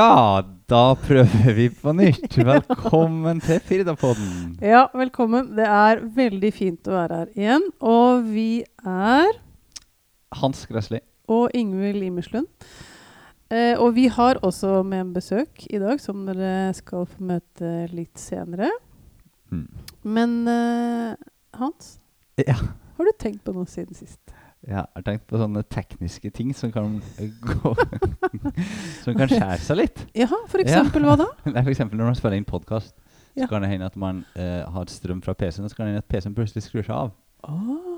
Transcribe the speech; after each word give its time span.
Ja, 0.00 0.40
da 0.70 0.94
prøver 0.96 1.52
vi 1.58 1.66
på 1.76 1.92
nytt. 1.92 2.32
Velkommen 2.46 3.40
til 3.44 3.58
Firdapodden. 3.68 4.54
Ja, 4.64 4.86
velkommen. 4.96 5.50
Det 5.58 5.66
er 5.68 6.00
veldig 6.16 6.50
fint 6.56 6.88
å 6.88 6.94
være 6.94 7.18
her 7.18 7.32
igjen. 7.36 7.66
Og 7.84 8.22
vi 8.32 8.62
er 8.80 9.28
Hans 10.40 10.62
Gressli. 10.70 11.02
og 11.28 11.52
Ingvild 11.54 12.06
Imerslund. 12.06 12.48
Eh, 13.50 13.74
og 13.82 13.92
vi 13.98 14.06
har 14.14 14.40
også 14.46 14.80
med 14.86 15.02
en 15.04 15.12
besøk 15.14 15.66
i 15.68 15.78
dag, 15.82 16.00
som 16.00 16.24
dere 16.26 16.70
skal 16.78 17.04
få 17.10 17.26
møte 17.34 17.74
litt 17.92 18.16
senere. 18.18 18.70
Mm. 19.52 19.66
Men 20.06 20.36
eh, 20.48 21.14
Hans, 21.60 21.98
Ja. 22.40 22.54
har 22.96 23.04
du 23.04 23.12
tenkt 23.20 23.44
på 23.44 23.52
noe 23.52 23.68
siden 23.68 23.94
sist? 23.98 24.20
Jeg 24.68 24.76
har 24.76 25.02
tenkt 25.06 25.24
på 25.30 25.38
sånne 25.40 25.62
tekniske 25.72 26.30
ting 26.36 26.50
som 26.54 26.68
kan 26.74 26.98
gå 27.40 27.70
Som 29.04 29.14
kan 29.16 29.30
skjære 29.30 29.56
seg 29.64 29.78
litt. 29.80 30.02
Ja, 30.16 30.26
for 30.28 30.60
Ja. 30.60 30.66
eksempel 30.66 31.06
hva 31.08 31.14
da? 31.16 31.28
Er 31.54 31.62
for 31.64 31.72
eksempel 31.72 31.96
når 32.00 32.10
man 32.10 32.18
spiller 32.18 32.36
inn 32.36 32.44
podkast, 32.48 32.92
Ja. 33.38 33.46
så 33.46 33.48
kan 33.54 33.62
det 33.64 33.70
hende 33.70 33.86
at 33.88 33.96
man 33.96 34.24
eh, 34.36 34.66
har 34.68 34.84
strøm 34.92 35.22
fra 35.24 35.32
PC-en, 35.34 35.64
og 35.64 35.70
så 35.72 35.76
kan 35.78 35.86
det 35.88 35.94
hende 35.94 36.04
at 36.04 36.08
PC-en 36.12 36.34
plutselig 36.36 36.66
skrur 36.66 36.84
seg 36.84 36.94
av. 36.96 37.12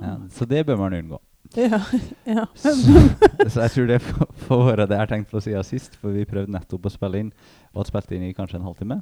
Ja, 0.03 0.17
så 0.30 0.47
det 0.47 0.62
bør 0.69 0.79
man 0.79 0.95
unngå. 0.95 1.19
Ja. 1.59 1.80
ja. 2.30 2.45
så 2.55 3.65
jeg 3.65 3.70
tror 3.75 3.89
det 3.91 3.98
får 4.47 4.62
være 4.69 4.87
det 4.87 4.95
jeg 4.95 5.03
har 5.03 5.11
tenkt 5.11 5.33
på 5.34 5.41
siden 5.42 5.65
sist, 5.67 5.97
for 5.98 6.15
vi 6.15 6.23
prøvde 6.29 6.53
nettopp 6.55 6.87
å 6.87 6.92
spille 6.95 7.25
inn, 7.25 7.33
og 7.73 7.81
hadde 7.83 7.91
spilt 7.91 8.12
inn 8.15 8.28
i 8.28 8.34
kanskje 8.39 8.61
en 8.61 8.69
halvtime. 8.69 9.00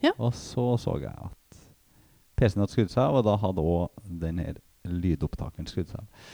Ja. 0.00 0.14
Og 0.16 0.32
så 0.38 0.70
så 0.80 0.96
jeg 1.02 1.12
at 1.12 1.58
PC-en 2.40 2.64
hadde 2.64 2.72
skrudd 2.72 2.94
seg 2.96 3.02
av, 3.04 3.18
og 3.20 3.26
da 3.28 3.36
hadde 3.44 3.60
òg 3.76 3.90
den 4.24 4.40
her 4.40 4.56
lydopptakeren 4.88 5.68
skrudd 5.68 5.92
seg 5.92 6.00
av. 6.00 6.30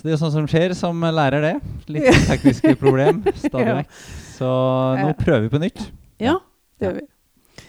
Så 0.00 0.06
det 0.06 0.14
er 0.14 0.14
jo 0.14 0.20
sånt 0.22 0.32
som 0.32 0.46
skjer 0.48 0.72
som 0.72 1.02
lærer 1.04 1.42
det. 1.44 1.56
Litt 1.92 2.06
tekniske 2.24 2.72
problem 2.80 3.18
stadig 3.36 3.66
Ja. 3.68 3.74
vekk. 3.82 3.98
Så 4.32 4.52
nå 4.96 5.10
prøver 5.18 5.42
vi 5.44 5.50
på 5.52 5.60
nytt. 5.60 5.82
ja, 6.16 6.38
det 6.80 6.86
gjør 6.86 6.94
vi. 6.96 7.02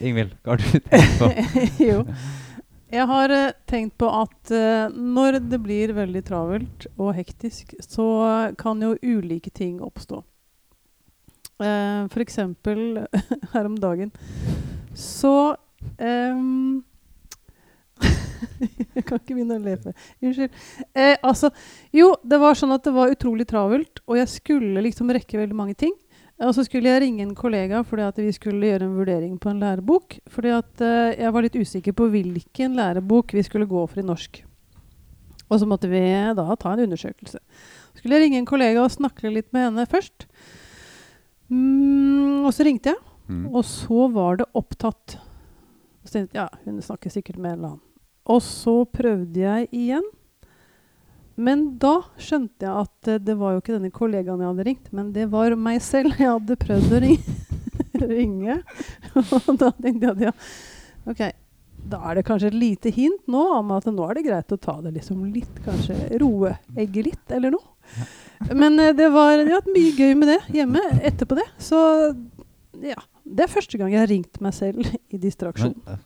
Ingvild, 0.07 0.31
hva 0.45 0.55
har 0.55 0.61
du 0.63 0.79
tenkt 0.79 1.19
på? 1.19 1.27
jo. 1.89 1.97
Jeg 2.91 3.07
har 3.11 3.33
eh, 3.35 3.51
tenkt 3.67 3.97
på 3.99 4.07
at 4.07 4.51
uh, 4.55 4.87
når 4.95 5.41
det 5.51 5.59
blir 5.59 5.91
veldig 5.91 6.23
travelt 6.23 6.87
og 6.95 7.11
hektisk, 7.19 7.75
så 7.83 8.07
kan 8.55 8.79
jo 8.79 8.95
ulike 9.03 9.51
ting 9.51 9.81
oppstå. 9.83 10.23
Uh, 11.59 12.07
for 12.07 12.23
eksempel 12.23 13.03
her 13.53 13.67
om 13.67 13.75
dagen 13.75 14.15
så 14.95 15.55
ehm, 15.97 16.81
Jeg 18.95 19.03
kan 19.07 19.19
ikke 19.19 19.35
begynne 19.37 19.57
å 19.57 19.63
le 19.63 19.75
for 19.81 19.93
Unnskyld. 20.21 20.55
Eh, 20.93 21.17
altså, 21.23 21.51
jo, 21.95 22.11
det 22.23 22.39
var 22.41 22.57
sånn 22.59 22.73
at 22.75 22.83
det 22.87 22.93
var 22.95 23.13
utrolig 23.13 23.47
travelt, 23.49 24.01
og 24.07 24.17
jeg 24.19 24.31
skulle 24.31 24.83
liksom 24.85 25.11
rekke 25.13 25.39
veldig 25.41 25.57
mange 25.57 25.75
ting. 25.79 25.93
Og 26.41 26.55
så 26.57 26.63
skulle 26.65 26.89
jeg 26.89 27.03
ringe 27.03 27.21
en 27.21 27.35
kollega 27.37 27.83
fordi 27.85 28.01
at 28.07 28.17
vi 28.17 28.31
skulle 28.33 28.65
gjøre 28.71 28.87
en 28.87 28.95
vurdering 28.97 29.35
på 29.37 29.51
en 29.51 29.59
lærebok. 29.61 30.15
Fordi 30.33 30.53
at 30.55 30.81
eh, 30.81 31.19
jeg 31.21 31.33
var 31.35 31.45
litt 31.45 31.59
usikker 31.59 31.93
på 31.93 32.07
hvilken 32.09 32.79
lærebok 32.79 33.35
vi 33.37 33.43
skulle 33.45 33.69
gå 33.69 33.83
for 33.85 34.01
i 34.01 34.05
norsk. 34.07 34.41
Og 35.51 35.59
så 35.61 35.67
måtte 35.69 35.89
vi 35.91 36.01
da 36.33 36.47
ta 36.57 36.73
en 36.73 36.85
undersøkelse. 36.87 37.37
Så 37.37 37.99
skulle 38.01 38.17
jeg 38.17 38.25
ringe 38.25 38.39
en 38.41 38.49
kollega 38.49 38.81
og 38.81 38.93
snakke 38.93 39.29
litt 39.29 39.51
med 39.53 39.67
henne 39.67 39.85
først. 39.91 40.25
Mm, 41.51 42.45
og 42.47 42.53
så 42.55 42.65
ringte 42.65 42.93
jeg, 42.93 43.01
Mm. 43.31 43.45
og 43.55 43.63
så 43.63 44.07
var 44.11 44.41
det 44.41 44.45
opptatt. 44.57 45.17
Så 46.03 46.11
tenkte 46.15 46.35
jeg, 46.35 46.41
ja, 46.41 46.47
hun 46.65 46.81
snakker 46.83 47.13
sikkert 47.13 47.37
med 47.37 47.53
en 47.53 47.57
eller 47.59 47.67
annen. 47.69 47.90
Og 48.31 48.41
så 48.45 48.81
prøvde 48.87 49.43
jeg 49.43 49.69
igjen. 49.75 50.07
Men 51.41 51.63
da 51.81 52.01
skjønte 52.21 52.67
jeg 52.67 52.85
at 52.85 53.09
eh, 53.09 53.21
det 53.23 53.37
var 53.39 53.55
jo 53.55 53.61
ikke 53.61 53.75
denne 53.77 53.93
kollegaen 53.93 54.41
jeg 54.43 54.51
hadde 54.51 54.65
ringt, 54.67 54.89
men 54.95 55.13
det 55.15 55.29
var 55.31 55.55
meg 55.57 55.79
selv 55.83 56.19
jeg 56.19 56.29
hadde 56.29 56.57
prøvd 56.59 56.97
å 56.97 56.99
ringe. 58.11 58.57
Og 59.21 59.53
da 59.61 59.71
tenkte 59.77 60.05
jeg 60.05 60.11
at 60.11 60.25
ja, 60.27 60.33
ok, 61.09 61.23
da 61.91 62.01
er 62.05 62.19
det 62.19 62.25
kanskje 62.27 62.51
et 62.51 62.59
lite 62.59 62.91
hint 62.93 63.23
nå 63.31 63.41
om 63.57 63.71
at 63.73 63.87
nå 63.89 64.05
er 64.05 64.19
det 64.19 64.25
greit 64.27 64.53
å 64.53 64.59
ta 64.61 64.77
det 64.83 64.93
liksom 64.99 65.23
litt, 65.33 65.63
kanskje 65.65 65.97
roe 66.21 66.53
egget 66.75 67.09
litt, 67.09 67.25
eller 67.33 67.55
noe. 67.55 67.65
Men 68.51 68.77
eh, 68.79 68.93
det 68.97 69.09
var 69.15 69.41
ja, 69.41 69.63
mye 69.71 69.95
gøy 69.97 70.13
med 70.19 70.33
det 70.35 70.41
hjemme 70.59 70.83
etterpå 71.01 71.39
det. 71.39 71.47
Så 71.63 71.79
ja, 72.85 72.99
det 73.23 73.47
er 73.47 73.55
første 73.55 73.79
gang 73.81 73.91
jeg 73.93 74.03
har 74.03 74.11
ringt 74.11 74.41
meg 74.43 74.55
selv 74.57 74.85
i 74.85 75.21
distraksjon. 75.21 75.77
Men, 75.87 76.05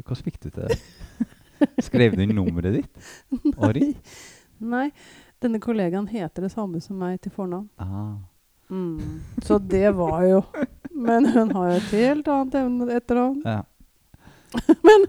hvordan 0.00 0.24
fikk 0.24 0.38
du 0.40 0.48
til 0.50 0.62
det? 0.68 0.78
Skrev 1.84 2.16
du 2.16 2.22
inn 2.24 2.32
nummeret 2.34 2.80
ditt? 2.80 3.10
Ari? 3.68 3.92
Nei, 4.62 4.88
denne 5.42 5.60
kollegaen 5.62 6.08
heter 6.10 6.46
det 6.46 6.52
samme 6.54 6.80
som 6.82 6.96
meg 7.02 7.20
til 7.22 7.32
fornavn. 7.34 7.68
Ah. 7.82 8.16
Mm. 8.72 9.20
Så 9.44 9.58
det 9.60 9.90
var 9.98 10.22
jo 10.24 10.38
Men 10.96 11.26
hun 11.34 11.50
har 11.52 11.66
jo 11.72 11.76
et 11.76 11.90
helt 11.92 12.28
annet 12.32 12.54
evne 12.62 12.86
etternavn. 12.96 13.42
Ja, 13.44 13.60
Men, 14.88 15.06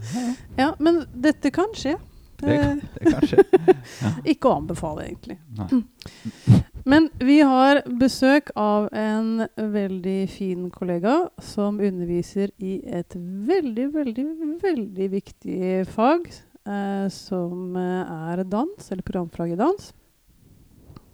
ja, 0.58 0.70
men 0.80 1.02
dette 1.20 1.52
kan 1.52 1.72
skje. 1.76 1.98
det, 2.40 2.58
kan- 2.60 2.82
det 2.96 3.12
kan 3.12 3.28
skje. 3.28 3.44
ikke 4.34 4.48
å 4.52 4.58
anbefale, 4.62 5.08
egentlig. 5.10 5.38
Nei. 5.58 5.82
Men 6.84 7.10
vi 7.20 7.40
har 7.42 7.80
besøk 8.00 8.50
av 8.60 8.90
en 8.92 9.46
veldig 9.56 10.28
fin 10.30 10.66
kollega 10.72 11.30
som 11.40 11.80
underviser 11.80 12.52
i 12.60 12.82
et 12.84 13.16
veldig, 13.16 13.86
veldig, 13.94 14.26
veldig 14.64 15.08
viktig 15.14 15.86
fag, 15.88 16.28
eh, 16.68 17.08
som 17.08 17.78
eh, 17.80 18.14
er 18.34 18.44
dans, 18.44 18.92
eller 18.92 19.08
programfag 19.08 19.56
i 19.56 19.60
dans. 19.64 19.94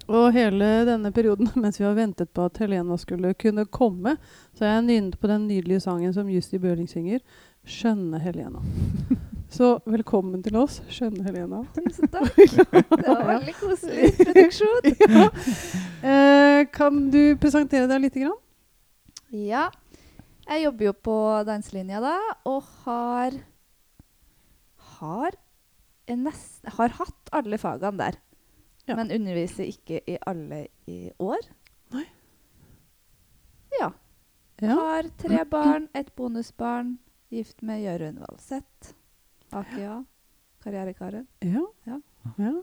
Og 0.10 0.34
hele 0.34 0.72
denne 0.90 1.14
perioden, 1.14 1.52
mens 1.62 1.78
vi 1.78 1.86
har 1.86 1.98
ventet 1.98 2.34
på 2.34 2.50
at 2.50 2.58
Helena 2.64 2.98
skulle 2.98 3.36
kunne 3.38 3.70
komme, 3.70 4.18
så 4.58 4.66
har 4.66 4.80
jeg 4.80 4.88
nynnet 4.90 5.22
på 5.22 5.30
den 5.30 5.46
nydelige 5.52 5.86
sangen 5.86 6.16
som 6.18 6.34
Justi 6.34 6.58
Bøhling 6.58 6.90
synger, 6.90 7.22
'Skjønne 7.62 8.18
Helena'. 8.24 8.66
Så 9.50 9.80
velkommen 9.90 10.44
til 10.46 10.54
oss, 10.62 10.78
skjønne 10.94 11.24
Helena. 11.26 11.64
Tusen 11.74 12.10
takk. 12.14 12.36
Det 12.70 13.06
var 13.08 13.24
veldig 13.26 13.56
koselig 13.58 14.12
introduksjon. 14.12 14.90
ja. 15.16 15.24
eh, 16.06 16.62
kan 16.70 17.08
du 17.10 17.34
presentere 17.42 17.90
deg 17.90 18.04
litt? 18.04 18.20
Grann? 18.22 18.38
Ja. 19.34 19.64
Jeg 20.50 20.68
jobber 20.68 20.90
jo 20.92 20.94
på 21.10 21.16
danselinja 21.50 22.02
da, 22.04 22.14
og 22.50 22.70
har 22.86 23.40
har, 25.00 25.38
nest, 26.14 26.62
har 26.78 26.94
hatt 27.00 27.34
alle 27.34 27.58
fagene 27.62 27.98
der. 28.04 28.20
Ja. 28.86 28.98
Men 28.98 29.14
underviser 29.14 29.70
ikke 29.70 30.04
i 30.10 30.18
alle 30.30 30.68
i 30.90 31.10
år. 31.22 31.50
Nei. 31.96 32.06
Ja. 33.80 33.92
Ja. 34.62 34.78
Har 34.78 35.10
tre 35.22 35.42
barn, 35.50 35.90
et 35.98 36.14
bonusbarn, 36.18 36.98
gift 37.34 37.64
med 37.66 37.82
Jørund 37.86 38.22
Valseth. 38.22 38.99
AKA. 39.52 40.04
Karrierekaren. 40.64 41.26
Ja. 41.46 41.64
Ja. 41.88 42.00
ja. 42.38 42.54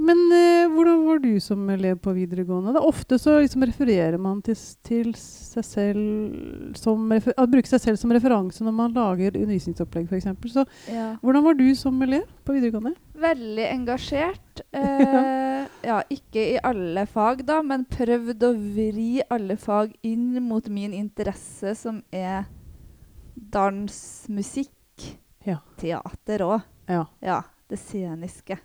Men 0.00 0.16
eh, 0.32 0.64
hvordan 0.72 1.02
var 1.04 1.18
du 1.20 1.34
som 1.44 1.66
elev 1.68 1.98
på 2.00 2.12
videregående? 2.16 2.72
Da? 2.72 2.80
Ofte 2.88 3.18
så 3.20 3.34
liksom 3.42 3.66
refererer 3.68 4.16
man 4.22 4.38
til, 4.46 4.56
til 4.86 5.10
seg 5.18 5.66
selv 5.66 6.78
som 6.78 7.02
refer 7.12 7.36
bruker 7.52 7.68
seg 7.68 7.82
selv 7.84 8.00
som 8.00 8.14
referanse 8.16 8.64
når 8.64 8.76
man 8.78 8.94
lager 8.96 9.36
undervisningsopplegg, 9.36 10.06
f.eks. 10.08 10.30
Så 10.54 10.64
Ja. 10.88 11.10
hvordan 11.20 11.44
var 11.44 11.58
du 11.58 11.66
som 11.76 12.00
elev 12.06 12.24
på 12.48 12.56
videregående? 12.56 12.94
Veldig 13.28 13.66
engasjert. 13.74 14.46
Eh, 14.80 15.66
ja, 15.84 15.96
ikke 16.12 16.42
i 16.54 16.58
alle 16.64 17.02
fag, 17.08 17.40
da, 17.48 17.60
men 17.64 17.86
prøvd 17.88 18.42
å 18.44 18.50
vri 18.56 19.22
alle 19.32 19.56
fag 19.60 19.92
inn 20.06 20.36
mot 20.44 20.66
min 20.72 20.92
interesse, 20.96 21.72
som 21.78 22.02
er 22.12 22.44
dans, 23.34 23.96
musikk, 24.28 24.72
Ja. 25.50 25.60
teater 25.80 26.46
òg. 26.46 26.66
Ja. 26.90 27.04
Ja, 27.24 27.42
det 27.70 27.78
sceniske. 27.82 28.58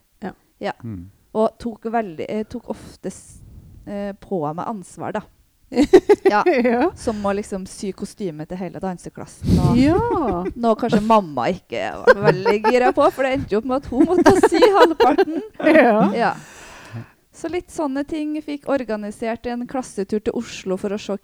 Mm. 0.84 1.12
Og 1.36 1.58
tok, 1.60 1.90
veldig, 1.92 2.26
jeg 2.32 2.48
tok 2.50 2.70
ofte 2.72 3.12
eh, 3.12 4.14
på 4.16 4.40
meg 4.48 4.68
ansvar, 4.72 5.18
da. 5.18 5.26
Ja, 6.32 6.42
ja. 6.48 6.92
Som 6.98 7.20
å 7.26 7.34
liksom 7.36 7.66
sy 7.70 7.92
kostyme 7.98 8.46
til 8.48 8.60
hele 8.60 8.80
danseklassen. 8.82 9.52
Og 9.60 9.78
ja. 9.80 9.98
noe 10.56 10.80
kanskje 10.80 11.02
mamma 11.06 11.50
ikke 11.54 11.90
var 12.00 12.22
veldig 12.30 12.56
gira 12.70 12.92
på, 12.96 13.06
for 13.12 13.28
det 13.28 13.36
endte 13.36 13.56
jo 13.56 13.62
opp 13.62 13.70
med 13.70 13.82
at 13.82 13.90
hun 13.92 14.08
måtte 14.10 14.36
sy 14.48 14.62
halvparten. 14.78 15.42
ja. 15.76 15.98
Ja. 16.16 16.36
Så 17.36 17.50
litt 17.52 17.68
sånne 17.74 18.06
ting. 18.08 18.38
Fikk 18.40 18.70
organisert 18.72 19.44
en 19.52 19.66
klassetur 19.68 20.22
til 20.24 20.38
Oslo 20.40 20.78
for 20.80 20.96
å 20.96 21.00
se 21.02 21.18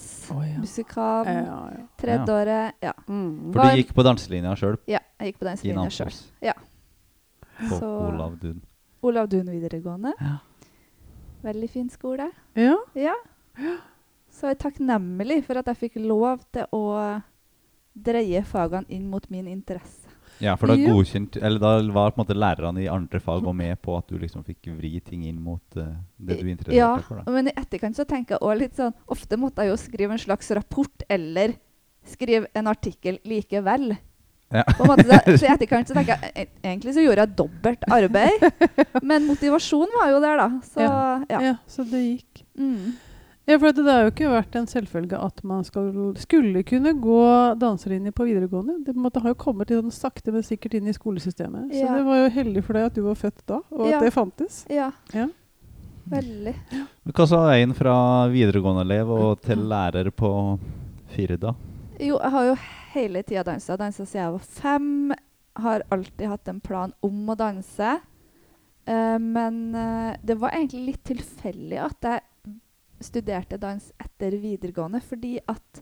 Cats. 0.00 0.30
Å, 0.32 0.40
ja. 0.46 0.58
Musikal. 0.60 1.26
Ja, 1.26 1.70
ja. 1.76 1.84
Tredje 2.00 2.34
året. 2.34 2.74
Ja. 2.82 2.92
Mm. 3.08 3.52
For 3.52 3.60
du 3.62 3.80
gikk 3.80 3.92
på 3.96 4.04
danselinja 4.06 4.54
sjøl 4.56 4.78
ja, 4.88 5.00
jeg 5.20 5.32
gikk 5.32 5.40
på 5.42 5.48
danselinja 5.48 5.90
sjøl. 5.92 6.14
Ja. 6.44 6.54
På 7.60 7.78
Så- 7.78 7.90
Olav 8.08 8.38
Dun. 8.40 8.60
Olav 9.02 9.28
Dun 9.28 9.50
videregående. 9.50 10.14
Ja. 10.20 10.38
Veldig 11.42 11.70
fin 11.70 11.90
skole. 11.90 12.30
ja. 12.56 12.76
Ja. 12.94 13.14
Så 14.30 14.46
jeg 14.46 14.56
er 14.56 14.70
takknemlig 14.70 15.44
for 15.44 15.58
at 15.58 15.66
jeg 15.66 15.76
fikk 15.76 15.96
lov 16.06 16.40
til 16.52 16.64
å 16.72 17.22
dreie 17.94 18.42
fagene 18.46 18.86
inn 18.88 19.08
mot 19.10 19.28
min 19.30 19.48
interesse. 19.48 20.06
Ja, 20.40 20.56
for 20.56 20.72
da 20.72 20.76
godkjent 20.80 21.36
Eller 21.36 21.60
da 21.60 21.72
var 21.92 22.14
på 22.14 22.20
en 22.20 22.24
måte 22.24 22.36
lærerne 22.36 22.82
i 22.82 22.88
andre 22.88 23.20
fag 23.20 23.44
og 23.46 23.56
med 23.56 23.76
på 23.84 23.96
at 23.98 24.08
du 24.08 24.16
liksom 24.20 24.44
fikk 24.46 24.70
vri 24.78 24.94
ting 25.04 25.26
inn 25.28 25.40
mot 25.44 25.62
uh, 25.76 25.90
det 26.16 26.38
du 26.40 26.48
interesserte 26.48 26.78
Ja, 26.78 26.94
deg 26.96 27.08
for. 27.08 27.20
Ja, 27.20 27.34
men 27.34 27.50
i 27.50 27.56
etterkant 27.56 27.98
så 27.98 28.06
tenker 28.08 28.36
jeg 28.38 28.44
også 28.44 28.60
litt 28.62 28.78
sånn 28.80 28.94
Ofte 29.12 29.40
måtte 29.40 29.66
jeg 29.66 29.74
jo 29.74 29.80
skrive 29.80 30.16
en 30.16 30.22
slags 30.22 30.48
rapport 30.56 31.04
eller 31.08 31.58
skrive 32.08 32.48
en 32.56 32.70
artikkel 32.70 33.18
likevel. 33.28 33.92
Ja. 34.50 34.64
På 34.64 34.86
en 34.86 34.90
måte, 34.94 35.04
så, 35.04 35.36
så 35.36 35.46
i 35.46 35.50
etterkant 35.54 35.90
så 35.90 35.94
tenker 35.98 36.16
jeg 36.16 36.32
e- 36.32 36.48
egentlig 36.64 36.94
så 36.96 37.04
gjorde 37.04 37.26
jeg 37.26 37.36
dobbelt 37.38 37.84
arbeid. 37.92 38.48
Men 39.04 39.28
motivasjonen 39.28 39.92
var 40.00 40.10
jo 40.14 40.22
der, 40.24 40.40
da. 40.40 40.48
Så 40.72 40.86
ja. 40.86 41.42
Ja, 41.50 41.52
så 41.70 41.84
det 41.86 42.00
gikk. 42.02 42.42
Mm. 42.58 42.96
Ja, 43.50 43.58
for 43.58 43.74
det 43.74 43.84
har 43.88 44.04
jo 44.06 44.10
ikke 44.12 44.30
vært 44.30 44.56
en 44.60 44.68
selvfølge 44.70 45.18
at 45.18 45.40
man 45.48 45.64
skal, 45.66 45.90
skulle 46.22 46.62
kunne 46.68 46.92
gå 47.02 47.20
danselinje 47.58 48.12
på 48.14 48.28
videregående. 48.28 48.76
Det 48.84 48.94
på 48.94 49.00
en 49.00 49.06
måte 49.08 49.22
har 49.24 49.32
jo 49.34 49.38
kommet 49.42 49.72
litt 49.72 49.80
sånn 49.80 49.94
sakte, 49.96 50.30
men 50.34 50.44
sikkert 50.46 50.76
inn 50.78 50.86
i 50.90 50.94
skolesystemet. 50.94 51.72
Så 51.74 51.82
Ja. 51.82 51.96
det 51.96 52.04
var 52.06 52.20
jo 52.22 52.28
heldig 52.36 52.62
for 52.64 52.78
deg 52.78 52.86
at 52.90 52.94
du 52.94 53.02
var 53.08 53.18
født 53.18 53.42
da, 53.50 53.58
og 53.72 53.80
at 53.88 53.90
Ja. 53.96 54.00
det 54.00 54.12
fantes. 54.14 54.64
ja. 54.70 54.90
Ja. 55.12 55.28
Veldig. 56.10 56.54
Men 57.04 57.12
Hva 57.14 57.26
sa 57.28 57.40
veien 57.46 57.74
fra 57.76 58.26
videregående-elev 58.32 59.10
og 59.14 59.42
til 59.42 59.58
lærer 59.70 60.10
på 60.10 60.30
Firda? 61.14 61.54
Jo, 62.00 62.18
jeg 62.18 62.30
har 62.30 62.44
jo 62.48 62.54
hele 62.94 63.22
tida 63.22 63.44
dansa. 63.44 63.76
Dansa 63.76 64.04
siden 64.06 64.24
jeg 64.24 64.32
var 64.32 64.38
fem. 64.38 65.12
Har 65.60 65.82
alltid 65.92 66.26
hatt 66.28 66.48
en 66.48 66.60
plan 66.60 66.92
om 67.02 67.28
å 67.28 67.36
danse. 67.36 68.00
Uh, 68.88 69.18
men 69.18 69.74
uh, 69.74 70.16
det 70.24 70.38
var 70.40 70.50
egentlig 70.56 70.86
litt 70.86 71.04
tilfeldig 71.04 71.78
at 71.84 72.00
jeg 72.08 72.20
studerte 73.00 73.58
dans 73.58 73.92
etter 73.98 74.36
videregående, 74.40 75.00
fordi 75.00 75.38
at 75.48 75.80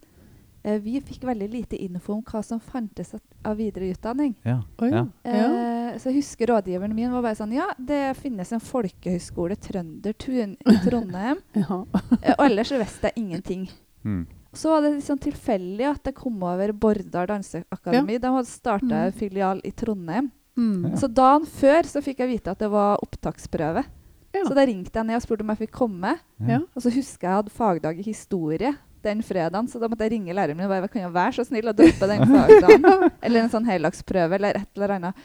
eh, 0.64 0.78
vi 0.82 1.00
fikk 1.00 1.24
veldig 1.28 1.48
lite 1.52 1.76
info 1.82 2.14
om 2.14 2.22
hva 2.22 2.42
som 2.44 2.60
fantes 2.60 3.14
av 3.44 3.56
videreutdanning. 3.58 4.34
Ja. 4.44 4.60
Oi. 4.82 4.90
ja. 4.92 5.04
Eh, 5.24 5.98
så 5.98 6.10
jeg 6.12 6.20
husker 6.20 6.46
rådgiveren 6.52 6.94
min 6.94 7.10
var 7.12 7.22
bare 7.24 7.38
sånn 7.38 7.52
Ja, 7.56 7.70
det 7.78 8.16
finnes 8.20 8.52
en 8.52 8.60
folkehøyskole, 8.62 9.56
Trøndertun, 9.56 10.56
i 10.60 10.74
Trondheim. 10.86 11.40
Ja. 11.56 11.82
Eh, 12.22 12.34
og 12.38 12.44
ellers 12.48 12.68
så 12.72 12.78
visste 12.82 13.10
jeg 13.10 13.22
ingenting. 13.24 13.68
Mm. 14.04 14.26
Så 14.54 14.70
var 14.72 14.80
det 14.84 14.94
sånn 15.04 15.18
tilfeldig 15.20 15.84
at 15.90 16.06
jeg 16.08 16.14
kom 16.16 16.38
over 16.42 16.70
Bordar 16.72 17.26
danseakademi. 17.28 18.16
De 18.22 18.30
hadde 18.32 18.48
starta 18.48 19.02
Mm. 19.08 19.12
filial 19.18 19.60
i 19.64 19.70
Trondheim. 19.76 20.30
Mm. 20.58 20.86
Ja. 20.90 20.96
Så 20.96 21.06
dagen 21.12 21.44
før 21.46 21.82
så 21.86 22.00
fikk 22.02 22.18
jeg 22.24 22.28
vite 22.32 22.50
at 22.50 22.58
det 22.58 22.70
var 22.72 22.98
opptaksprøve. 23.04 23.84
Ja. 24.34 24.42
Så 24.44 24.54
da 24.56 24.64
ringte 24.68 24.92
jeg 24.92 25.08
ned 25.08 25.16
og 25.18 25.24
spurte 25.24 25.44
om 25.46 25.52
jeg 25.54 25.62
fikk 25.64 25.72
komme. 25.78 26.12
Ja. 26.44 26.60
Og 26.76 26.84
så 26.84 26.92
husker 26.92 27.24
jeg 27.26 27.30
jeg 27.32 27.38
hadde 27.42 27.54
fagdag 27.54 28.00
i 28.02 28.06
historie 28.06 28.74
den 29.02 29.22
fredagen, 29.22 29.68
så 29.70 29.78
da 29.78 29.86
måtte 29.88 30.04
jeg 30.04 30.16
ringe 30.16 30.34
læreren 30.34 30.58
min 30.58 30.66
og 30.66 30.72
bare 30.72 30.88
kan 30.90 31.04
jeg 31.04 31.12
være 31.14 31.36
så 31.36 31.44
snill 31.46 31.70
å 31.70 31.74
droppe 31.76 32.08
den 32.10 32.24
fagdagen. 32.34 32.86
eller 33.22 33.44
en 33.44 33.52
sånn 33.52 33.68
heldagsprøve 33.68 34.38
eller 34.40 34.58
et 34.58 34.68
eller 34.74 34.94
annet. 34.96 35.20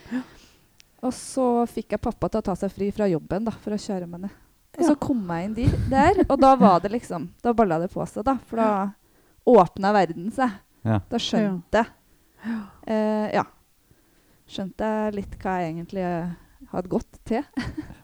Og 1.04 1.12
så 1.12 1.46
fikk 1.68 1.96
jeg 1.96 2.02
pappa 2.04 2.30
til 2.30 2.40
å 2.40 2.46
ta 2.46 2.54
seg 2.58 2.72
fri 2.72 2.88
fra 2.94 3.08
jobben 3.10 3.44
da, 3.48 3.52
for 3.64 3.74
å 3.74 3.80
kjøre 3.80 4.06
meg 4.08 4.24
ned. 4.24 4.36
Og 4.78 4.86
så 4.88 4.94
kom 4.98 5.20
jeg 5.30 5.48
inn 5.48 5.56
dit, 5.58 5.74
der, 5.90 6.22
og 6.24 6.38
da 6.42 6.48
var 6.58 6.80
det 6.82 6.90
liksom 6.90 7.28
Da 7.44 7.52
balla 7.54 7.76
det 7.78 7.92
på 7.92 8.02
seg, 8.10 8.24
da. 8.26 8.32
For 8.48 8.58
da 8.58 8.70
åpna 9.46 9.92
verden 9.94 10.32
seg. 10.34 10.56
Ja. 10.84 10.98
Da 11.10 11.20
skjønte 11.22 11.84
jeg 11.84 12.56
eh, 12.90 13.28
Ja. 13.36 13.44
Skjønte 14.50 14.88
jeg 14.88 15.14
litt 15.20 15.36
hva 15.40 15.54
jeg 15.62 15.70
egentlig 15.72 16.02
eh, 16.74 16.80
hadde 16.82 16.90
gått 16.92 17.20
til. 17.24 17.44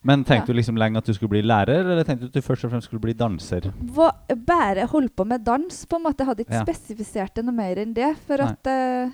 Men 0.06 0.22
tenkte 0.24 0.48
Ja. 0.48 0.54
du 0.54 0.58
liksom 0.60 0.78
lenge 0.80 0.96
at 1.02 1.04
du 1.04 1.12
skulle 1.12 1.28
bli 1.34 1.42
lærer, 1.42 1.82
eller 1.84 2.04
tenkte 2.08 2.28
du 2.28 2.30
at 2.30 2.38
du 2.38 2.40
først 2.46 2.64
og 2.64 2.70
fremst 2.72 2.88
skulle 2.88 3.02
bli 3.04 3.12
danser? 3.12 3.66
Hva, 3.92 4.10
bare 4.46 4.86
holdt 4.88 5.14
på 5.18 5.26
med 5.28 5.44
dans, 5.44 5.82
på 5.86 5.96
en 5.98 6.04
måte. 6.06 6.22
Jeg 6.22 6.30
hadde 6.30 6.44
ikke 6.46 6.60
Ja. 6.60 6.64
spesifisert 6.64 7.34
det 7.34 7.44
noe 7.44 7.54
mer 7.54 7.76
enn 7.82 7.92
det. 7.94 8.14
For 8.26 8.38
Nei. 8.40 8.46
at 8.54 8.66
uh, 8.70 9.10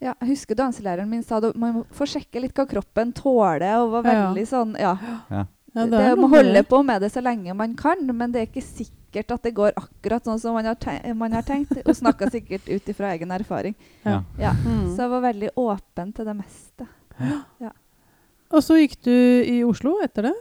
ja, 0.00 0.14
Jeg 0.20 0.28
husker 0.34 0.54
danselæreren 0.54 1.08
min 1.08 1.22
sa 1.22 1.38
at 1.38 1.56
man 1.56 1.80
må 1.82 2.06
sjekke 2.06 2.40
litt 2.42 2.54
hva 2.54 2.66
kroppen 2.68 3.12
tåler, 3.14 3.78
og 3.80 3.90
var 3.96 4.04
Ja. 4.12 4.26
veldig 4.34 4.46
sånn 4.46 4.76
Ja. 4.78 4.96
Ja, 5.30 5.46
det 5.74 5.90
det 5.90 6.16
må 6.18 6.28
noe 6.28 6.36
holde 6.36 6.62
på 6.64 6.84
med 6.84 7.02
det 7.02 7.12
så 7.12 7.22
lenge 7.22 7.54
man 7.54 7.74
kan, 7.76 8.04
men 8.16 8.32
det 8.32 8.40
er 8.40 8.46
ikke 8.46 8.62
sikkert 8.64 9.30
at 9.32 9.42
det 9.42 9.54
går 9.54 9.72
akkurat 9.76 10.24
sånn 10.24 10.38
som 10.40 10.54
man 10.54 10.64
har, 10.64 10.74
te 10.74 11.12
man 11.14 11.32
har 11.32 11.42
tenkt. 11.42 11.70
Hun 11.84 11.94
snakka 11.94 12.30
sikkert 12.30 12.68
ut 12.68 12.88
ifra 12.88 13.12
egen 13.14 13.30
erfaring. 13.30 13.74
Ja. 14.04 14.22
Ja. 14.38 14.52
Mm. 14.52 14.94
Så 14.96 14.96
jeg 15.04 15.10
var 15.10 15.20
veldig 15.32 15.50
åpen 15.56 16.12
til 16.14 16.24
det 16.24 16.36
meste. 16.36 16.86
Og 18.50 18.62
så 18.64 18.78
gikk 18.80 18.96
du 19.04 19.12
i 19.44 19.58
Oslo 19.64 19.98
etter 20.02 20.30
det? 20.30 20.34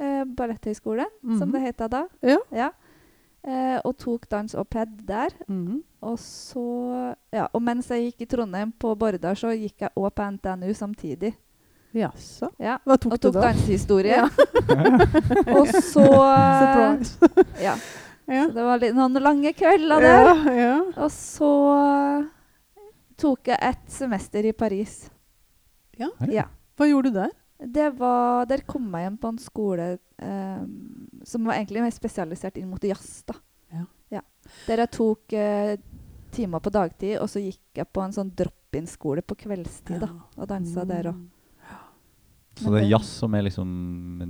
Eh, 0.00 0.24
Balletthøgskolen, 0.24 1.06
som 1.38 1.48
Mhm. 1.48 1.52
det 1.52 1.60
heta 1.60 1.88
da. 1.88 2.04
Ja. 2.22 2.70
Eh, 3.44 3.80
og 3.84 3.96
tok 3.98 4.28
dans 4.28 4.54
og 4.54 4.68
ped 4.70 4.88
der. 5.06 5.30
Mhm. 5.48 5.82
Og 6.02 6.18
så 6.18 7.14
Ja, 7.32 7.48
og 7.52 7.62
mens 7.62 7.88
jeg 7.88 8.12
gikk 8.12 8.20
i 8.22 8.26
Trondheim 8.26 8.72
på 8.72 8.94
Bordar, 8.98 9.34
så 9.34 9.48
gikk 9.56 9.78
jeg 9.80 9.90
òg 9.96 10.10
på 10.14 10.22
NTNU 10.32 10.72
samtidig. 10.74 11.34
Jaså. 11.94 12.50
Ja. 12.58 12.78
Hva 12.86 12.96
tok 12.96 13.12
Og 13.12 13.20
du 13.20 13.30
tok 13.30 13.34
da? 13.34 13.40
dansehistorie. 13.52 14.16
Ja. 14.16 14.28
og 15.58 15.66
så 15.66 16.06
Surprise. 16.60 17.18
Ja. 17.60 17.74
ja. 18.28 18.46
Så 18.46 18.54
det 18.54 18.62
var 18.64 18.78
litt, 18.78 18.94
noen 18.94 19.12
lange 19.20 19.52
kvelder 19.52 20.00
der. 20.00 20.24
Ja, 20.46 20.52
ja. 20.54 20.82
Og 20.96 21.10
så 21.10 21.50
tok 23.20 23.50
jeg 23.52 23.58
et 23.60 23.90
semester 23.90 24.46
i 24.46 24.52
Paris. 24.52 25.10
Ja. 25.98 26.08
ja. 26.30 26.44
Hva 26.78 26.86
gjorde 26.88 27.10
du 27.10 27.18
der? 27.18 27.30
Det 27.60 27.90
var, 27.98 28.46
der 28.48 28.62
kom 28.66 28.86
jeg 28.96 29.04
hjem 29.04 29.16
på 29.20 29.28
en 29.28 29.38
skole 29.38 29.86
eh, 30.18 30.62
som 31.28 31.44
var 31.44 31.58
egentlig 31.58 31.82
mer 31.84 31.92
spesialisert 31.92 32.56
inn 32.56 32.70
mot 32.70 32.82
jazz. 32.82 33.22
da. 33.28 33.34
Ja. 34.10 34.22
Der 34.66 34.76
jeg 34.84 34.90
tok 34.96 35.32
eh, 35.36 35.76
timer 36.32 36.62
på 36.64 36.70
dagtid, 36.72 37.18
og 37.20 37.28
så 37.28 37.42
gikk 37.42 37.60
jeg 37.82 37.86
på 37.92 38.00
en 38.02 38.12
sånn 38.16 38.30
drop-in-skole 38.34 39.22
på 39.22 39.36
kveldstid. 39.44 40.00
da, 40.00 40.08
Og 40.38 40.48
dansa 40.48 40.84
der 40.88 41.10
òg. 41.12 41.20
Så 42.60 42.72
det 42.74 42.82
er 42.82 42.88
jazz 42.90 43.08
som 43.20 43.34
er 43.34 43.42
liksom 43.46 43.68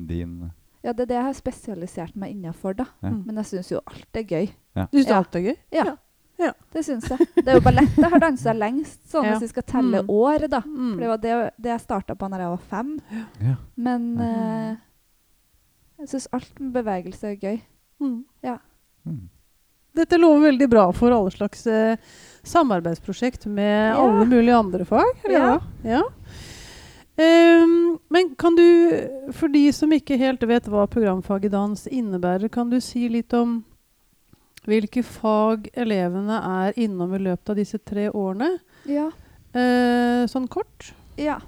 din 0.06 0.34
Ja, 0.82 0.92
det 0.92 1.02
er 1.04 1.08
det 1.10 1.16
jeg 1.18 1.24
har 1.28 1.34
spesialisert 1.36 2.16
meg 2.16 2.30
innafor, 2.34 2.74
da. 2.78 2.86
Ja. 3.02 3.10
Mm. 3.10 3.22
Men 3.26 3.36
jeg 3.42 3.48
syns 3.50 3.70
jo 3.72 3.80
alt 3.86 4.16
er 4.16 4.22
gøy. 4.24 4.46
Du 4.90 4.98
syns 4.98 5.08
Ja. 5.10 5.18
alt 5.18 5.34
er 5.36 5.40
gøy? 5.40 5.56
Ja. 5.72 5.96
Ja. 6.40 6.52
Det 6.72 6.82
syns 6.86 7.08
jeg. 7.10 7.26
Det 7.36 7.46
er 7.48 7.58
jo 7.58 7.64
ballett 7.64 7.96
jeg 8.00 8.10
har 8.10 8.22
dansa 8.22 8.52
lengst, 8.56 9.00
sånn 9.12 9.24
Ja. 9.26 9.32
hvis 9.34 9.42
vi 9.44 9.48
skal 9.52 9.62
telle 9.68 10.00
Mm. 10.02 10.08
år, 10.14 10.46
da. 10.48 10.60
Mm. 10.64 10.92
For 10.94 11.00
det 11.00 11.08
var 11.10 11.18
det, 11.24 11.34
det 11.60 11.70
jeg 11.74 11.80
starta 11.84 12.14
på 12.16 12.28
når 12.32 12.38
jeg 12.44 12.52
var 12.54 12.62
fem. 12.70 12.94
Ja. 13.44 13.54
Men 13.76 14.06
Ja. 14.16 14.24
eh, 14.70 14.76
jeg 16.00 16.08
syns 16.14 16.28
alt 16.32 16.60
med 16.60 16.72
bevegelse 16.72 17.24
er 17.32 17.36
gøy. 17.36 17.60
Mm. 18.00 18.24
Mm. 19.06 19.28
Dette 19.94 20.18
lover 20.18 20.50
veldig 20.52 20.68
bra 20.70 20.86
for 20.92 21.10
alle 21.10 21.30
slags 21.34 21.66
uh, 21.66 21.96
samarbeidsprosjekt 22.44 23.44
med 23.46 23.92
Ja. 23.94 23.98
alle 24.00 24.24
mulige 24.24 24.54
andre 24.56 24.84
fag. 24.86 25.16
eller 25.24 25.38
Ja. 25.38 25.60
ja. 25.84 26.02
Ehm, 27.18 27.98
men 28.08 28.34
kan 28.38 28.54
du, 28.56 28.62
for 29.32 29.48
de 29.48 29.70
som 29.72 29.90
ikke 29.92 30.16
helt 30.16 30.40
vet 30.48 30.64
hva 30.70 30.86
programfaget 30.88 31.50
dans 31.52 31.86
innebærer, 31.90 32.48
kan 32.50 32.70
du 32.70 32.78
si 32.80 33.08
litt 33.08 33.34
om 33.34 33.64
hvilke 34.68 35.02
fag 35.06 35.70
elevene 35.72 36.40
er 36.66 36.76
innom 36.80 37.14
i 37.16 37.22
løpet 37.22 37.52
av 37.52 37.58
disse 37.60 37.78
tre 37.78 38.08
årene? 38.10 38.52
Ja. 38.88 39.08
Eh, 39.54 40.26
sånn 40.30 40.48
kort? 40.50 40.92
ja. 41.20 41.40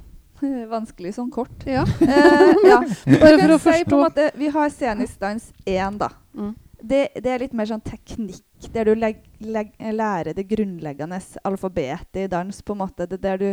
Vanskelig 0.74 1.14
sånn 1.14 1.30
kort. 1.30 1.64
Ja. 1.68 1.84
Eh, 2.02 2.66
ja. 2.66 2.80
Bare 3.20 3.38
for 3.38 3.54
å 3.54 3.58
si 3.58 3.62
på 3.62 3.72
forstå. 3.74 3.98
måte, 4.00 4.30
vi 4.38 4.48
har 4.52 4.70
scenestans 4.74 5.52
1, 5.64 5.98
da. 6.00 6.08
Mm. 6.34 6.54
Det, 6.82 7.02
det 7.22 7.30
er 7.30 7.44
litt 7.44 7.54
mer 7.54 7.68
sånn 7.70 7.82
teknikk, 7.84 8.66
der 8.74 8.90
du 8.90 8.96
leg, 8.98 9.20
leg, 9.38 9.70
lærer 9.78 10.34
det 10.34 10.48
grunnleggende 10.50 11.20
alfabetet 11.46 12.24
i 12.24 12.30
dans. 12.30 12.62
på 12.62 12.74
en 12.74 12.82
måte. 12.82 13.06
Det, 13.06 13.20
der 13.22 13.38
du, 13.38 13.48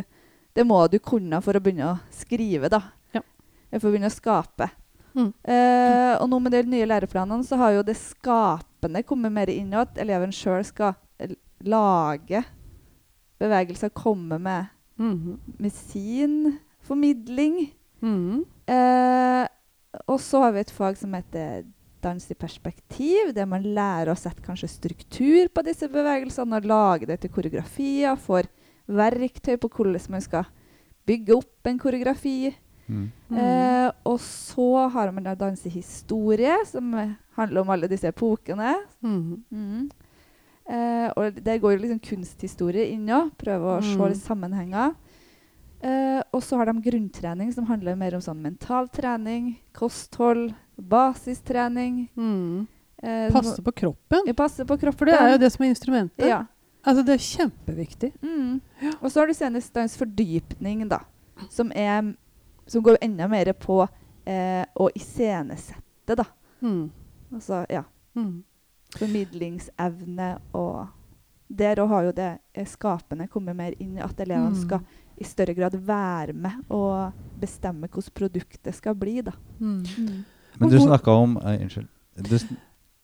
det 0.58 0.66
må 0.66 0.82
du 0.90 0.98
kunne 0.98 1.42
for 1.46 1.58
å 1.58 1.62
begynne 1.62 1.92
å 1.92 2.00
skrive, 2.16 2.72
da. 2.74 2.82
Ja. 3.14 3.22
For 3.78 3.92
å 3.92 3.94
begynne 3.94 4.10
å 4.10 4.16
skape. 4.18 4.72
Mm. 5.14 5.30
Eh, 5.44 6.16
og 6.18 6.30
nå 6.32 6.42
med 6.42 6.58
de 6.58 6.64
nye 6.74 6.90
læreplanene 6.90 7.46
så 7.46 7.58
har 7.62 7.78
jo 7.78 7.86
det 7.86 7.98
skapende 8.80 9.04
kommer 9.04 9.30
mer 9.30 9.50
inn, 9.52 9.74
og 9.74 9.88
at 9.88 9.98
eleven 10.00 10.32
sjøl 10.32 10.64
skal 10.66 10.96
lage 11.68 12.44
bevegelser, 13.40 13.90
komme 13.94 14.40
med, 14.40 14.68
Mhm. 14.98 15.40
med 15.60 15.72
sin 15.72 16.60
formidling. 16.82 17.74
Mhm. 18.02 18.46
Eh, 18.68 19.48
og 20.08 20.20
så 20.20 20.42
har 20.44 20.52
vi 20.52 20.60
et 20.60 20.72
fag 20.72 20.98
som 20.98 21.14
heter 21.14 21.66
dans 22.02 22.32
i 22.32 22.34
perspektiv, 22.34 23.34
der 23.34 23.46
man 23.46 23.64
lærer 23.64 24.08
å 24.12 24.18
sette 24.18 24.42
kanskje 24.42 24.70
struktur 24.70 25.48
på 25.50 25.64
disse 25.64 25.88
bevegelsene 25.90 26.56
og 26.56 26.64
lage 26.66 27.06
det 27.06 27.20
til 27.22 27.30
koreografier, 27.30 28.16
får 28.16 28.48
verktøy 28.88 29.58
på 29.58 29.70
hvordan 29.70 30.10
man 30.10 30.22
skal 30.22 30.46
bygge 31.06 31.36
opp 31.36 31.66
en 31.68 31.80
koreografi. 31.80 32.56
Mm. 32.90 33.12
Eh, 33.38 33.92
og 34.06 34.20
så 34.20 34.90
har 34.90 35.12
man 35.14 35.24
da 35.24 35.36
dansehistorie, 35.36 36.56
som 36.66 36.92
handler 37.38 37.62
om 37.62 37.70
alle 37.70 37.88
disse 37.92 38.10
epokene. 38.10 38.76
Mm. 39.06 39.44
Mm. 39.54 39.90
Eh, 40.70 41.12
og 41.18 41.38
der 41.44 41.58
går 41.62 41.76
jo 41.78 41.84
liksom 41.84 42.00
kunsthistorie 42.10 42.90
inn 42.94 43.06
òg. 43.10 43.32
Prøve 43.38 43.78
å 43.78 43.82
se 43.84 43.96
Mm. 43.98 44.08
litt 44.10 44.24
sammenhenger. 44.24 44.96
Eh, 45.82 46.22
og 46.34 46.42
så 46.44 46.58
har 46.58 46.66
de 46.66 46.82
grunntrening, 46.82 47.54
som 47.54 47.66
handler 47.66 47.96
mer 47.96 48.14
om 48.16 48.22
sånn 48.22 48.42
mental 48.42 48.88
trening, 48.90 49.56
kosthold, 49.74 50.54
basistrening. 50.78 52.10
Mhm. 52.18 52.68
Eh, 53.02 53.30
Passe 53.32 53.62
på 53.64 53.72
kroppen. 53.72 54.26
Ja, 54.28 54.34
passe 54.34 54.66
på 54.66 54.78
kroppen. 54.78 54.98
For 54.98 55.06
det 55.06 55.14
er 55.16 55.32
jo 55.32 55.38
det 55.38 55.52
som 55.54 55.64
er 55.66 55.70
instrumentet. 55.70 56.28
Ja. 56.28 56.42
Altså, 56.86 57.04
det 57.06 57.14
er 57.16 57.24
kjempeviktig. 57.48 58.12
Mm. 58.22 58.60
Og 59.02 59.10
så 59.12 59.20
har 59.22 59.28
du 59.28 59.34
scenestans 59.34 59.96
fordypning, 59.98 60.88
da. 60.90 61.00
Som, 61.50 61.72
er, 61.72 62.14
som 62.70 62.84
går 62.86 62.98
enda 63.02 63.28
mer 63.28 63.52
på 63.54 63.82
eh, 64.26 64.64
å 64.76 64.90
iscenesette, 64.96 66.16
da. 66.16 66.26
Mm. 66.62 66.90
Altså, 67.34 67.64
ja. 67.70 67.84
Mm. 68.16 68.44
Formidlingsevne 69.00 70.38
og 70.58 70.88
Der 71.50 71.80
òg 71.82 71.88
har 71.90 72.04
jo 72.06 72.12
det 72.14 72.28
eh, 72.54 72.66
skapende 72.70 73.26
kommet 73.28 73.56
mer 73.58 73.74
inn 73.82 73.96
i 73.98 74.02
at 74.06 74.20
elevene 74.22 74.52
Mm. 74.54 74.60
skal 74.62 74.84
i 75.18 75.24
større 75.26 75.54
grad 75.58 75.74
være 75.76 76.34
med 76.34 76.60
og 76.70 77.12
bestemme 77.42 77.88
hvordan 77.90 78.14
produktet 78.14 78.76
skal 78.76 78.94
bli, 78.96 79.22
da. 79.26 79.32
Mm. 79.60 80.24
Men 80.60 80.70
du 80.70 80.78
snakka 80.80 81.12
om 81.12 81.38
eh, 81.42 81.58
Unnskyld. 81.64 81.88
Du, 82.22 82.36
sn- 82.38 82.56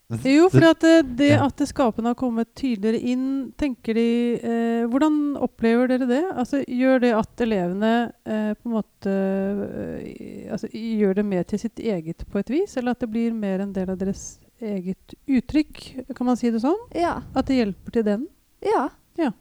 Jo, 0.05 0.49
for 0.53 0.61
at 0.67 0.83
det, 0.85 1.17
det 1.17 1.31
at 1.41 1.55
det 1.57 1.65
skapende 1.71 2.11
har 2.11 2.17
kommet 2.19 2.51
tydeligere 2.53 2.99
inn, 3.09 3.51
tenker 3.57 3.97
de 3.97 4.03
eh, 4.37 4.83
Hvordan 4.91 5.15
opplever 5.41 5.89
dere 5.89 6.05
det? 6.05 6.19
Altså, 6.37 6.59
gjør 6.69 6.99
det 7.01 7.09
at 7.17 7.41
elevene 7.41 7.93
eh, 8.21 8.51
på 8.53 8.69
en 8.69 8.75
måte 8.75 9.15
eh, 9.15 10.51
altså, 10.53 10.69
Gjør 10.69 11.17
det 11.17 11.25
mer 11.25 11.47
til 11.49 11.61
sitt 11.63 11.79
eget 11.81 12.21
på 12.29 12.37
et 12.41 12.51
vis, 12.53 12.75
eller 12.77 12.93
at 12.93 13.01
det 13.01 13.09
blir 13.15 13.33
mer 13.33 13.63
en 13.65 13.73
del 13.73 13.89
av 13.89 13.97
deres 13.97 14.37
eget 14.61 15.15
uttrykk? 15.25 15.81
Kan 16.15 16.29
man 16.29 16.37
si 16.37 16.51
det 16.53 16.61
sånn? 16.63 16.85
Ja. 16.95 17.17
At 17.33 17.49
det 17.49 17.57
hjelper 17.63 17.97
til 17.97 18.05
den? 18.07 18.27
Ja. 18.65 18.87
Ja. 19.17 19.31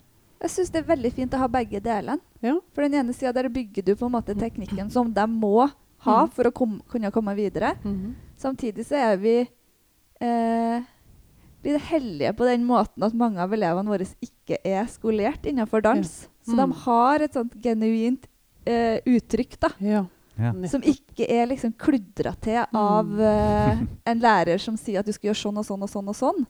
Jeg 0.45 0.53
syns 0.53 0.73
det 0.73 0.83
er 0.83 0.91
veldig 0.95 1.13
fint 1.17 1.35
å 1.37 1.43
ha 1.45 1.49
begge 1.49 1.81
delene. 1.85 2.21
Ja. 2.45 2.57
For 2.77 2.85
den 2.85 2.97
ene 3.01 3.13
sida 3.17 3.33
der 3.37 3.53
bygger 3.53 3.85
du 3.87 3.95
på 3.97 4.09
en 4.09 4.17
måte 4.17 4.35
teknikken 4.37 4.89
som 4.93 5.13
de 5.13 5.29
må 5.31 5.69
ha 5.69 5.71
Mm. 6.05 6.33
for 6.37 6.45
å 6.45 6.51
kom, 6.53 6.73
kunne 6.93 7.09
komme 7.11 7.33
videre. 7.33 7.71
Samtidig 8.37 8.85
så 8.85 8.99
er 9.01 9.15
vi 9.17 9.37
eh, 10.21 10.83
det 11.65 11.81
heldige 11.81 12.33
på 12.37 12.45
den 12.45 12.65
måten 12.69 13.03
at 13.07 13.15
mange 13.17 13.41
av 13.41 13.53
elevene 13.57 13.89
våre 13.89 14.05
ikke 14.21 14.59
er 14.69 14.85
skolert 14.93 15.47
innenfor 15.49 15.81
dans. 15.83 16.29
Så 16.45 16.53
Mm. 16.53 16.57
de 16.57 16.73
har 16.85 17.21
et 17.23 17.33
sånt 17.33 17.55
genuint 17.63 18.27
eh, 18.67 19.01
uttrykk 19.07 19.59
da, 19.61 19.69
Ja. 19.81 20.07
ja. 20.39 20.53
som 20.69 20.81
ikke 20.83 21.27
er 21.29 21.47
liksom 21.47 21.73
kludra 21.77 22.35
til 22.41 22.65
av 22.75 23.05
Mm. 23.07 23.21
eh, 23.21 23.79
en 24.07 24.21
lærer 24.21 24.59
som 24.61 24.77
sier 24.77 24.99
at 25.01 25.07
du 25.07 25.13
skal 25.13 25.31
gjøre 25.31 25.43
sånn 25.43 25.59
og 25.59 25.65
sånn 25.65 25.83
og 25.83 25.89
sånn. 25.89 26.09
og 26.09 26.15
sånn. 26.17 26.47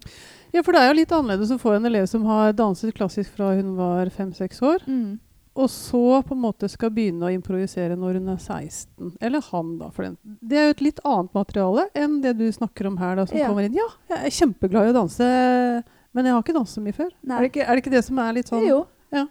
ja, 0.53 0.63
for 0.63 0.73
det 0.73 0.81
er 0.81 0.89
jo 0.93 0.99
litt 1.01 1.13
annerledes 1.13 1.51
å 1.51 1.59
få 1.61 1.77
en 1.77 1.85
elev 1.87 2.07
som 2.09 2.25
har 2.25 2.53
danset 2.53 2.93
klassisk 2.95 3.31
fra 3.37 3.55
hun 3.55 3.77
var 3.77 4.07
fem-seks 4.11 4.61
år, 4.63 4.79
Mm. 4.87 5.19
Og 5.57 5.69
så 5.71 6.23
på 6.27 6.35
en 6.35 6.41
måte 6.43 6.69
skal 6.69 6.91
begynne 6.91 7.29
å 7.29 7.33
improvisere 7.35 7.95
når 7.97 8.15
hun 8.19 8.29
er 8.33 8.39
16. 8.43 9.13
Eller 9.21 9.41
han, 9.53 9.79
da. 9.79 9.91
For 9.95 10.03
den. 10.09 10.17
Det 10.43 10.57
er 10.59 10.65
jo 10.67 10.75
et 10.75 10.81
litt 10.83 11.01
annet 11.05 11.33
materiale 11.37 11.85
enn 11.95 12.21
det 12.25 12.33
du 12.39 12.47
snakker 12.53 12.87
om 12.91 12.97
her, 12.99 13.15
da, 13.17 13.25
som 13.27 13.39
Ja. 13.39 13.47
kommer 13.49 13.63
inn. 13.69 13.75
Ja, 13.79 13.87
jeg 14.11 14.19
er 14.27 14.31
kjempeglad 14.31 14.89
i 14.89 14.91
å 14.91 14.97
danse, 14.99 15.85
men 16.13 16.25
jeg 16.25 16.33
har 16.35 16.43
ikke 16.43 16.55
danset 16.59 16.75
så 16.75 16.83
mye 16.83 16.95
før. 16.99 17.11
Er 17.31 17.39
det, 17.41 17.53
ikke, 17.53 17.63
er 17.69 17.75
det 17.75 17.85
ikke 17.85 17.95
det 17.95 18.05
som 18.05 18.19
er 18.19 18.33
litt 18.33 18.47
sånn 18.51 18.67
Jo. 18.67 18.87
Ja. 19.13 19.27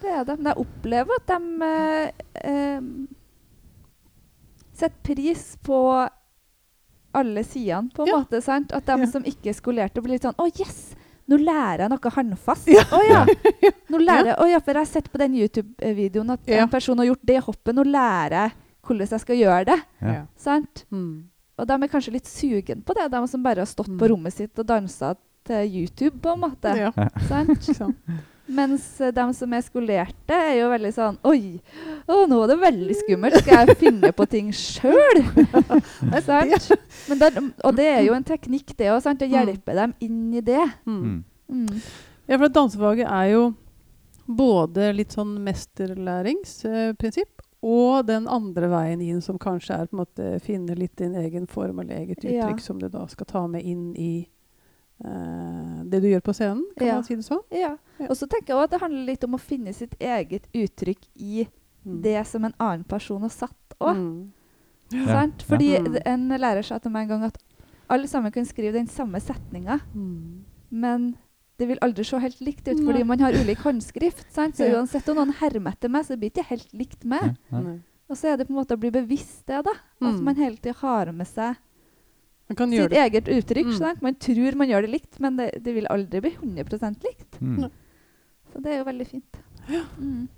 Det 0.00 0.08
er 0.14 0.24
det. 0.24 0.38
Men 0.38 0.54
jeg 0.54 0.64
opplever 0.64 1.10
at 1.18 1.26
de 1.26 1.62
eh, 1.64 2.10
eh, 2.44 2.80
setter 4.78 5.02
pris 5.02 5.56
på 5.66 6.08
alle 7.18 7.42
sidene, 7.44 7.90
på 7.94 8.02
en 8.04 8.08
Ja. 8.12 8.18
måte. 8.20 8.40
sant? 8.42 8.72
At 8.72 8.84
de 8.86 8.96
Ja. 8.98 9.06
som 9.06 9.22
ikke 9.24 9.48
er 9.48 9.54
skolerte, 9.54 10.00
blir 10.02 10.12
litt 10.12 10.22
sånn 10.22 10.36
Å, 10.38 10.46
yes! 10.60 10.94
Nå 11.28 11.36
lærer 11.36 11.84
jeg 11.84 11.90
noe 11.92 12.10
håndfast. 12.14 12.68
Ja. 12.72 12.84
Å 12.96 13.00
ja! 13.04 13.24
Nå 13.92 13.98
lærer 14.00 14.30
jeg, 14.32 14.36
å, 14.40 14.46
ja, 14.48 14.60
for 14.64 14.72
jeg 14.72 14.80
har 14.80 14.88
sett 14.88 15.10
på 15.12 15.18
den 15.20 15.34
YouTube-videoen 15.36 16.30
at 16.32 16.46
Ja. 16.48 16.62
en 16.62 16.70
person 16.72 16.96
har 16.98 17.10
gjort 17.10 17.24
det 17.28 17.40
hoppet. 17.44 17.74
Nå 17.76 17.84
lærer 17.84 18.36
jeg 18.46 18.54
hvordan 18.88 19.10
jeg 19.12 19.20
skal 19.26 19.36
gjøre 19.36 19.64
det. 19.68 19.78
Ja. 20.00 20.22
sant? 20.40 20.84
Mm. 20.90 21.24
Og 21.58 21.66
de 21.68 21.74
er 21.82 21.88
kanskje 21.92 22.12
litt 22.14 22.26
sugen 22.30 22.80
på 22.86 22.94
det, 22.96 23.10
de 23.12 23.20
som 23.28 23.42
bare 23.42 23.60
har 23.60 23.66
stått 23.68 23.88
Mm. 23.92 23.98
på 24.00 24.08
rommet 24.12 24.32
sitt 24.32 24.58
og 24.58 24.66
dansa 24.66 25.16
til 25.44 25.68
YouTube, 25.82 26.20
på 26.22 26.32
en 26.32 26.40
måte. 26.40 26.72
Ja. 26.76 26.92
Sant? 27.28 27.68
Mens 28.48 28.84
eh, 29.04 29.12
de 29.12 29.24
som 29.36 29.52
er 29.52 29.62
skolerte, 29.66 30.34
er 30.34 30.54
jo 30.62 30.68
veldig 30.72 30.92
sånn 30.96 31.18
Oi, 31.28 31.58
å, 32.08 32.22
nå 32.30 32.36
er 32.42 32.48
det 32.52 32.58
veldig 32.62 32.96
skummelt. 33.02 33.36
Skal 33.42 33.68
jeg 33.68 33.76
finne 33.80 34.10
på 34.16 34.24
ting 34.30 34.48
sjøl? 34.56 35.18
og 37.66 37.72
det 37.76 37.88
er 37.92 38.02
jo 38.06 38.14
en 38.16 38.24
teknikk, 38.26 38.72
det 38.78 38.88
òg. 38.94 39.04
Å 39.04 39.28
hjelpe 39.28 39.72
dem 39.76 39.92
inn 40.04 40.34
i 40.38 40.42
det. 40.44 40.64
Mm. 40.88 41.02
Mm. 41.02 41.18
Mm. 41.48 41.80
Ja, 42.28 42.36
for 42.36 42.48
dansefaget 42.52 43.08
er 43.08 43.26
jo 43.34 43.42
både 44.28 44.92
litt 44.96 45.12
sånn 45.16 45.38
mesterlæringsprinsipp 45.44 47.34
og 47.64 48.06
den 48.06 48.28
andre 48.30 48.68
veien 48.70 49.00
inn, 49.02 49.20
som 49.24 49.38
kanskje 49.40 49.74
er 49.74 49.86
på 49.88 49.96
en 49.96 50.02
måte 50.04 50.26
finne 50.44 50.76
litt 50.78 50.96
din 51.00 51.16
egen 51.18 51.46
form 51.50 51.80
eller 51.82 51.94
eget 52.04 52.24
Ja. 52.24 52.30
uttrykk, 52.46 52.60
som 52.62 52.78
du 52.78 52.88
da 52.88 53.06
skal 53.10 53.26
ta 53.26 53.46
med 53.46 53.62
inn 53.64 53.94
i 53.96 54.20
eh, 54.20 54.26
det 55.00 56.00
du 56.02 56.08
gjør 56.08 56.20
på 56.26 56.34
scenen. 56.34 56.64
Kan 56.78 56.86
Ja. 56.86 56.94
man 56.94 57.04
si 57.04 57.14
det 57.14 57.24
sånn? 57.24 57.42
Ja. 57.50 57.76
Ja. 57.98 58.06
Og 58.08 58.16
så 58.16 58.26
tenker 58.28 58.48
jeg 58.48 58.56
også 58.56 58.64
at 58.64 58.70
det 58.70 58.80
handler 58.80 59.04
litt 59.06 59.24
om 59.24 59.34
å 59.34 59.40
finne 59.40 59.72
sitt 59.74 59.94
eget 60.00 60.46
uttrykk 60.54 61.06
i 61.16 61.46
Mm. 61.86 62.02
det 62.02 62.26
som 62.26 62.44
en 62.44 62.54
annen 62.58 62.84
person 62.84 63.20
har 63.22 63.28
satt 63.30 63.74
òg. 63.80 63.96
Mm. 63.96 64.32
Sant? 65.06 65.42
Fordi 65.42 65.76
en 66.06 66.28
lærer 66.28 66.64
sa 66.64 66.78
til 66.78 66.90
meg 66.90 67.02
en 67.02 67.08
gang 67.08 67.24
at 67.24 67.38
alle 67.88 68.06
sammen 68.06 68.32
kan 68.32 68.44
skrive 68.44 68.72
den 68.72 68.86
samme 68.88 69.20
setninga, 69.20 69.80
Mm. 69.94 70.42
men 70.70 71.16
det 71.58 71.68
vil 71.68 71.78
aldri 71.80 72.04
se 72.04 72.18
helt 72.18 72.40
likt 72.40 72.68
ut, 72.68 72.76
Nei. 72.78 72.84
fordi 72.92 73.04
man 73.06 73.18
har 73.20 73.32
ulik 73.32 73.58
håndskrift. 73.58 74.26
Sant? 74.32 74.56
Så 74.56 74.66
Ja. 74.68 74.74
uansett 74.80 75.08
om 75.08 75.16
noen 75.16 75.32
hermer 75.34 75.72
etter 75.72 75.88
meg, 75.88 76.04
så 76.04 76.16
blir 76.18 76.30
det 76.32 76.34
ikke 76.34 76.44
helt 76.48 76.72
likt 76.72 77.04
meg. 77.04 77.36
Ja, 77.50 77.60
ja. 77.60 77.78
Og 78.10 78.16
så 78.16 78.32
er 78.32 78.36
det 78.38 78.48
på 78.48 78.50
en 78.50 78.64
måte 78.64 78.76
å 78.76 78.80
bli 78.80 78.90
bevisst 78.90 79.46
det, 79.46 79.64
da. 79.64 79.70
At 79.70 80.14
Mm. 80.14 80.22
man 80.24 80.34
hele 80.36 80.56
tida 80.56 80.74
har 80.74 81.12
med 81.12 81.26
seg 81.26 81.56
sitt 82.56 82.78
gjøre 82.78 82.88
det. 82.88 82.98
eget 83.04 83.28
uttrykk. 83.28 83.66
Mm. 83.78 84.00
Man 84.02 84.14
tror 84.14 84.56
man 84.56 84.68
gjør 84.68 84.82
det 84.86 84.90
likt, 84.90 85.20
men 85.20 85.36
det, 85.36 85.50
det 85.62 85.74
vil 85.74 85.86
aldri 85.90 86.20
bli 86.20 86.30
100 86.38 87.04
likt. 87.04 87.40
Mm. 87.40 87.70
Så 88.52 88.62
det 88.64 88.72
er 88.72 88.78
jo 88.78 88.84
veldig 88.88 89.06
fint. 89.06 89.40
Mm. 89.98 90.28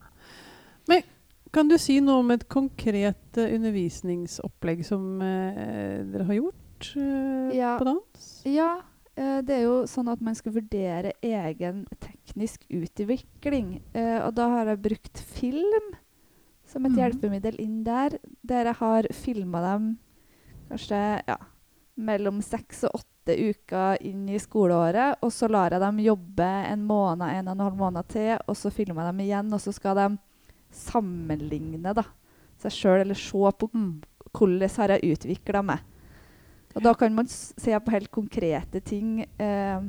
Kan 1.53 1.67
du 1.67 1.75
si 1.83 1.97
noe 1.99 2.21
om 2.23 2.31
et 2.31 2.45
konkret 2.49 3.39
uh, 3.39 3.49
undervisningsopplegg 3.57 4.85
som 4.87 5.19
uh, 5.19 5.99
dere 6.07 6.27
har 6.29 6.37
gjort 6.39 6.93
uh, 6.95 7.51
Ja. 7.57 7.73
på 7.81 7.85
dans? 7.89 8.29
Ja, 8.47 8.81
det 9.21 9.51
er 9.53 9.65
jo 9.67 9.81
sånn 9.91 10.09
at 10.09 10.21
man 10.25 10.37
skal 10.39 10.55
vurdere 10.55 11.11
egen 11.27 11.83
teknisk 12.01 12.63
utvikling. 12.73 13.81
Eh, 13.93 14.17
og 14.25 14.33
da 14.39 14.47
har 14.49 14.71
jeg 14.71 14.81
brukt 14.87 15.19
film 15.35 15.91
som 16.65 16.87
et 16.87 16.93
Mhm. 16.95 16.99
hjelpemiddel 17.03 17.59
inn 17.61 17.83
der. 17.85 18.17
Der 18.47 18.65
jeg 18.71 18.75
har 18.79 19.03
filma 19.13 19.61
dem 19.61 19.99
kanskje 20.71 21.03
ja, 21.29 21.37
mellom 22.07 22.41
seks 22.45 22.85
og 22.89 23.01
åtte 23.03 23.37
uker 23.37 24.01
inn 24.07 24.25
i 24.33 24.39
skoleåret. 24.43 25.19
Og 25.23 25.33
så 25.35 25.49
lar 25.51 25.71
jeg 25.75 25.83
dem 25.83 25.99
jobbe 26.05 26.49
en 26.71 26.85
måned, 26.89 27.27
en 27.29 27.49
og 27.49 27.55
en 27.59 27.65
halv 27.67 27.77
måned 27.79 28.09
til, 28.13 28.35
og 28.47 28.57
så 28.59 28.73
filmer 28.75 29.05
jeg 29.07 29.13
dem 29.15 29.25
igjen. 29.27 29.53
Og 29.57 29.61
så 29.61 29.75
skal 29.77 29.97
de 30.01 30.09
sammenligne 30.75 31.93
da, 31.97 32.05
seg 32.61 32.75
sjøl, 32.75 33.01
eller 33.05 33.19
se 33.19 33.53
på 33.59 33.71
Mm. 33.75 34.03
hvordan 34.33 34.77
har 34.77 34.89
jeg 34.95 35.17
utvikla 35.17 35.63
meg. 35.65 35.81
Og 36.77 36.83
da 36.83 36.93
kan 36.95 37.15
man 37.15 37.27
se 37.27 37.73
på 37.81 37.91
helt 37.91 38.11
konkrete 38.11 38.81
ting, 38.81 39.27
eh, 39.39 39.81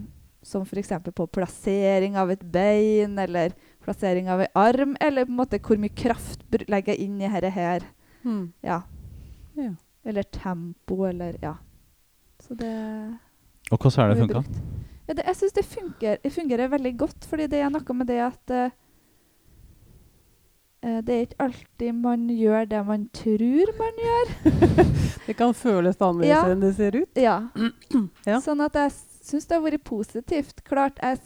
som 0.42 0.64
f.eks. 0.66 0.90
på 1.14 1.28
plassering 1.30 2.16
av 2.18 2.32
et 2.32 2.42
bein, 2.52 3.18
eller 3.20 3.54
plassering 3.84 4.28
av 4.30 4.42
en 4.42 4.48
arm, 4.56 4.96
eller 5.00 5.26
på 5.26 5.30
en 5.30 5.38
måte 5.38 5.60
hvor 5.60 5.78
mye 5.78 5.94
kraft 5.94 6.42
legger 6.68 6.96
jeg 6.96 7.00
inn 7.06 7.22
i 7.22 7.28
dette 7.30 7.52
her. 7.52 7.82
Mm. 8.24 8.52
Ja. 8.64 8.82
Ja. 9.56 9.76
Eller 10.04 10.24
tempo, 10.24 11.04
eller 11.06 11.38
ja. 11.42 11.56
Så 12.52 12.58
det 12.60 13.18
Og 13.72 13.78
hvordan 13.80 14.00
har 14.04 14.10
det 14.12 14.18
funka? 14.26 14.44
Ja, 15.08 15.14
jeg 15.26 15.36
syns 15.40 15.54
det 15.56 15.64
fungerer, 15.66 16.30
fungerer 16.30 16.72
veldig 16.72 16.92
godt, 17.00 17.26
fordi 17.28 17.48
det 17.48 17.62
er 17.64 17.70
noe 17.72 17.96
med 17.96 18.08
det 18.12 18.20
at 18.26 18.52
eh, 18.56 18.74
eh, 20.84 21.00
det 21.08 21.16
er 21.16 21.26
ikke 21.26 21.46
alltid 21.48 21.96
man 21.96 22.28
gjør 22.28 22.68
det 22.74 22.82
man 22.88 23.08
tror 23.16 23.72
man 23.80 24.04
gjør. 24.04 24.34
Det 25.28 25.36
kan 25.38 25.54
føles 25.54 26.00
annerledes 26.02 26.32
Ja. 26.32 26.44
enn 26.52 26.64
det 26.64 26.76
ser 26.76 26.96
ut. 26.98 27.16
Ja. 27.16 27.38
Ja. 28.28 28.40
Sånn 28.44 28.64
at 28.66 28.76
jeg 28.76 28.92
syns 29.24 29.48
det 29.48 29.56
har 29.56 29.64
vært 29.64 29.84
positivt. 29.88 30.64
Klart, 30.68 31.00
jeg 31.00 31.20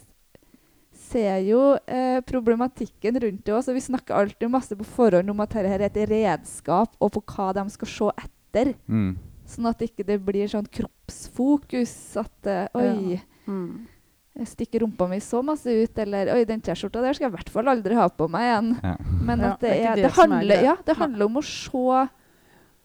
ser 1.06 1.38
jo 1.46 1.62
eh, 1.86 2.20
problematikken 2.26 3.18
rundt 3.22 3.44
det 3.46 3.54
òg, 3.54 3.70
vi 3.74 3.82
snakker 3.82 4.14
alltid 4.14 4.50
masse 4.52 4.76
på 4.78 4.86
forhånd 4.96 5.30
om 5.30 5.42
at 5.42 5.54
dette 5.58 5.74
er 5.74 5.86
et 5.88 6.02
redskap, 6.10 6.94
og 7.00 7.14
på 7.16 7.22
hva 7.34 7.52
de 7.56 7.66
skal 7.74 7.90
se 7.96 8.12
etter. 8.24 8.74
Mm. 8.86 9.16
Sånn 9.46 9.68
at 9.70 9.82
ikke 9.82 10.04
det 10.06 10.20
blir 10.26 10.48
sånn 10.50 10.66
kroppsfokus. 11.06 12.16
At 12.16 12.46
eh, 12.46 12.68
oi, 12.74 13.20
Mm. 13.46 13.86
jeg 14.36 14.46
stikker 14.48 14.80
rumpa 14.82 15.06
mi 15.08 15.16
så 15.20 15.42
masse 15.44 15.66
ut, 15.70 15.98
eller 15.98 16.32
oi, 16.34 16.44
den 16.44 16.60
T-skjorta 16.60 17.00
der 17.00 17.14
skal 17.14 17.26
jeg 17.28 17.32
i 17.32 17.36
hvert 17.36 17.48
fall 17.48 17.68
aldri 17.68 17.94
ha 17.94 18.08
på 18.08 18.28
meg 18.28 18.42
igjen. 18.42 18.72
Ja. 18.82 18.96
Men 19.22 19.38
Ja, 19.40 19.52
at 19.52 19.60
det, 19.60 19.70
det 19.70 19.86
er 19.86 19.94
det 19.94 20.02
det, 20.02 20.10
er 20.10 20.16
handler, 20.22 20.62
ja, 20.64 20.76
det 20.84 20.96
handler 20.96 21.26
om 21.26 21.36
å 21.36 21.42
se 21.44 22.08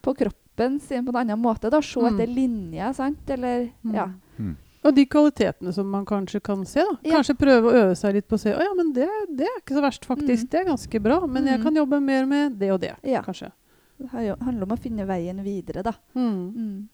på 0.04 0.13
kroppen 0.18 0.80
sin 0.80 1.04
på 1.06 1.10
en 1.10 1.16
annen 1.24 1.42
måte. 1.42 1.70
da, 1.72 1.82
Se 1.82 2.00
Mm. 2.00 2.13
etter 2.20 2.28
linjer, 2.28 2.94
sant? 2.94 3.30
Eller 3.30 3.72
Mm. 3.84 3.94
ja. 3.96 4.08
Mm. 4.40 4.56
Og 4.84 4.96
de 4.96 5.06
kvalitetene 5.06 5.74
som 5.74 5.86
man 5.90 6.06
kanskje 6.06 6.42
kan 6.42 6.63
se. 6.66 6.80
da. 6.80 6.98
Ja. 7.04 7.18
Kanskje 7.18 7.38
prøve 7.38 7.70
å 7.70 7.74
øve 7.74 7.96
seg 7.96 8.13
litt 8.13 8.28
på 8.28 8.34
å 8.36 8.40
se 8.40 8.54
å 8.54 8.60
ja, 8.60 8.74
men 8.75 8.94
det, 8.94 9.08
det 9.36 9.46
er 9.46 9.60
ikke 9.62 9.75
så 9.75 9.82
verst, 9.82 10.06
faktisk. 10.06 10.44
Mm. 10.46 10.50
Det 10.50 10.60
er 10.60 10.66
ganske 10.66 11.01
bra. 11.01 11.25
Men 11.28 11.46
jeg 11.46 11.60
Mm. 11.60 11.63
kan 11.63 11.75
jobbe 11.75 12.01
mer 12.01 12.25
med 12.25 12.58
det 12.60 12.72
og 12.72 12.80
det, 12.82 12.96
Ja. 13.04 13.22
kanskje. 13.22 13.51
Det 14.00 14.10
handler 14.10 14.63
om 14.63 14.70
å 14.70 14.80
finne 14.80 15.06
veien 15.06 15.44
videre, 15.44 15.84
da. 15.84 15.92
Mm. 16.16 16.88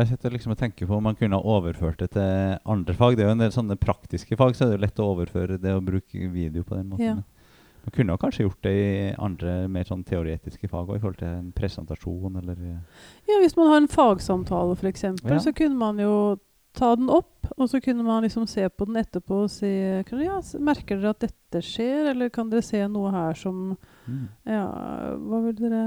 Jeg 0.00 0.08
sitter 0.10 0.34
liksom 0.34 0.54
og 0.54 0.58
tenker 0.58 0.88
på 0.90 0.96
om 0.96 1.04
man 1.06 1.14
kunne 1.18 1.38
ha 1.38 1.54
overført 1.56 2.00
det 2.02 2.10
til 2.16 2.58
andre 2.66 2.94
fag. 2.98 3.16
Det 3.16 3.24
er 3.24 3.28
jo 3.30 3.36
en 3.36 3.44
del 3.44 3.52
sånne 3.54 3.76
praktiske 3.78 4.36
fag, 4.40 4.56
så 4.56 4.64
er 4.64 4.72
det 4.72 4.78
jo 4.78 4.84
lett 4.86 5.02
å 5.04 5.10
overføre 5.12 5.58
det 5.62 5.74
å 5.76 5.82
bruke 5.84 6.28
video 6.32 6.64
på 6.66 6.74
den 6.78 6.88
måten. 6.90 7.22
Ja. 7.22 7.44
Man 7.84 7.92
kunne 7.92 8.14
ha 8.16 8.18
kanskje 8.18 8.46
gjort 8.46 8.62
det 8.64 8.72
i 8.72 9.12
andre 9.20 9.68
mer 9.68 9.84
sånn 9.84 10.02
teoretiske 10.08 10.70
fag 10.72 10.88
òg, 10.88 10.96
i 10.96 11.02
forhold 11.02 11.20
til 11.20 11.28
en 11.28 11.52
presentasjon 11.52 12.40
eller 12.40 12.56
eh, 12.56 13.04
Ja, 13.28 13.36
Hvis 13.42 13.56
man 13.58 13.68
har 13.68 13.82
en 13.82 13.90
fagsamtale, 13.92 14.72
f.eks., 14.80 15.04
Ja. 15.04 15.38
så 15.44 15.52
kunne 15.52 15.76
man 15.76 16.00
jo 16.00 16.14
ta 16.74 16.94
den 16.96 17.10
opp, 17.12 17.46
og 17.54 17.68
så 17.70 17.78
kunne 17.84 18.02
man 18.02 18.24
liksom 18.24 18.48
se 18.50 18.64
på 18.72 18.86
den 18.88 18.96
etterpå 18.98 19.44
og 19.44 19.50
si 19.52 19.68
ja, 19.68 20.40
Merker 20.58 20.96
dere 20.98 21.12
at 21.12 21.20
dette 21.28 21.60
skjer, 21.62 22.08
eller 22.10 22.32
kan 22.34 22.48
dere 22.50 22.64
se 22.66 22.80
noe 22.88 23.12
her 23.14 23.36
som 23.38 23.76
mm. 24.08 24.24
Ja, 24.48 24.64
hva 25.20 25.42
vil 25.44 25.54
dere 25.60 25.82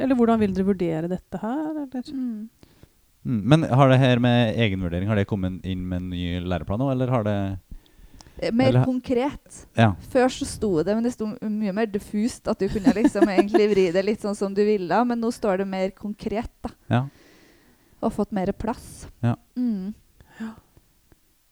Eller 0.00 0.18
hvordan 0.18 0.40
vil 0.40 0.56
dere 0.56 0.66
vurdere 0.72 1.12
dette 1.12 1.38
her, 1.44 1.84
eller 1.84 2.02
Mm. 2.10 2.48
Mm. 3.24 3.40
Men 3.48 3.62
har 3.62 3.88
det 3.88 3.98
her 3.98 4.18
med 4.20 4.56
egenvurdering 4.60 5.08
Har 5.08 5.16
det 5.16 5.24
kommet 5.26 5.64
inn 5.64 5.86
med 5.88 5.96
en 6.02 6.10
ny 6.10 6.40
læreplan 6.44 6.78
nå, 6.78 6.90
eller 6.92 7.08
har 7.08 7.24
det 7.24 7.36
Eh, 8.36 8.50
Mer 8.52 8.66
Eller- 8.72 8.84
konkret. 8.84 9.66
Ja. 9.78 9.92
Før 10.10 10.26
så 10.26 10.44
sto 10.44 10.82
det, 10.82 10.92
men 10.96 11.04
det 11.04 11.12
sto 11.14 11.26
mye 11.40 11.72
mer 11.72 11.86
diffust. 11.86 12.48
At 12.50 12.58
du 12.58 12.66
kunne 12.68 12.90
liksom 12.92 13.22
egentlig 13.30 13.68
vri 13.70 13.84
det 13.94 14.02
litt 14.04 14.20
sånn 14.20 14.34
som 14.34 14.52
du 14.52 14.64
ville. 14.66 15.04
Men 15.06 15.20
nå 15.20 15.30
står 15.32 15.58
det 15.58 15.66
mer 15.68 15.90
konkret, 15.90 16.50
da. 16.60 16.70
Ja. 16.90 17.04
Og 18.02 18.12
fått 18.12 18.32
mer 18.32 18.50
plass. 18.52 19.06
Ja. 19.22 19.36
Mm. 19.56 19.94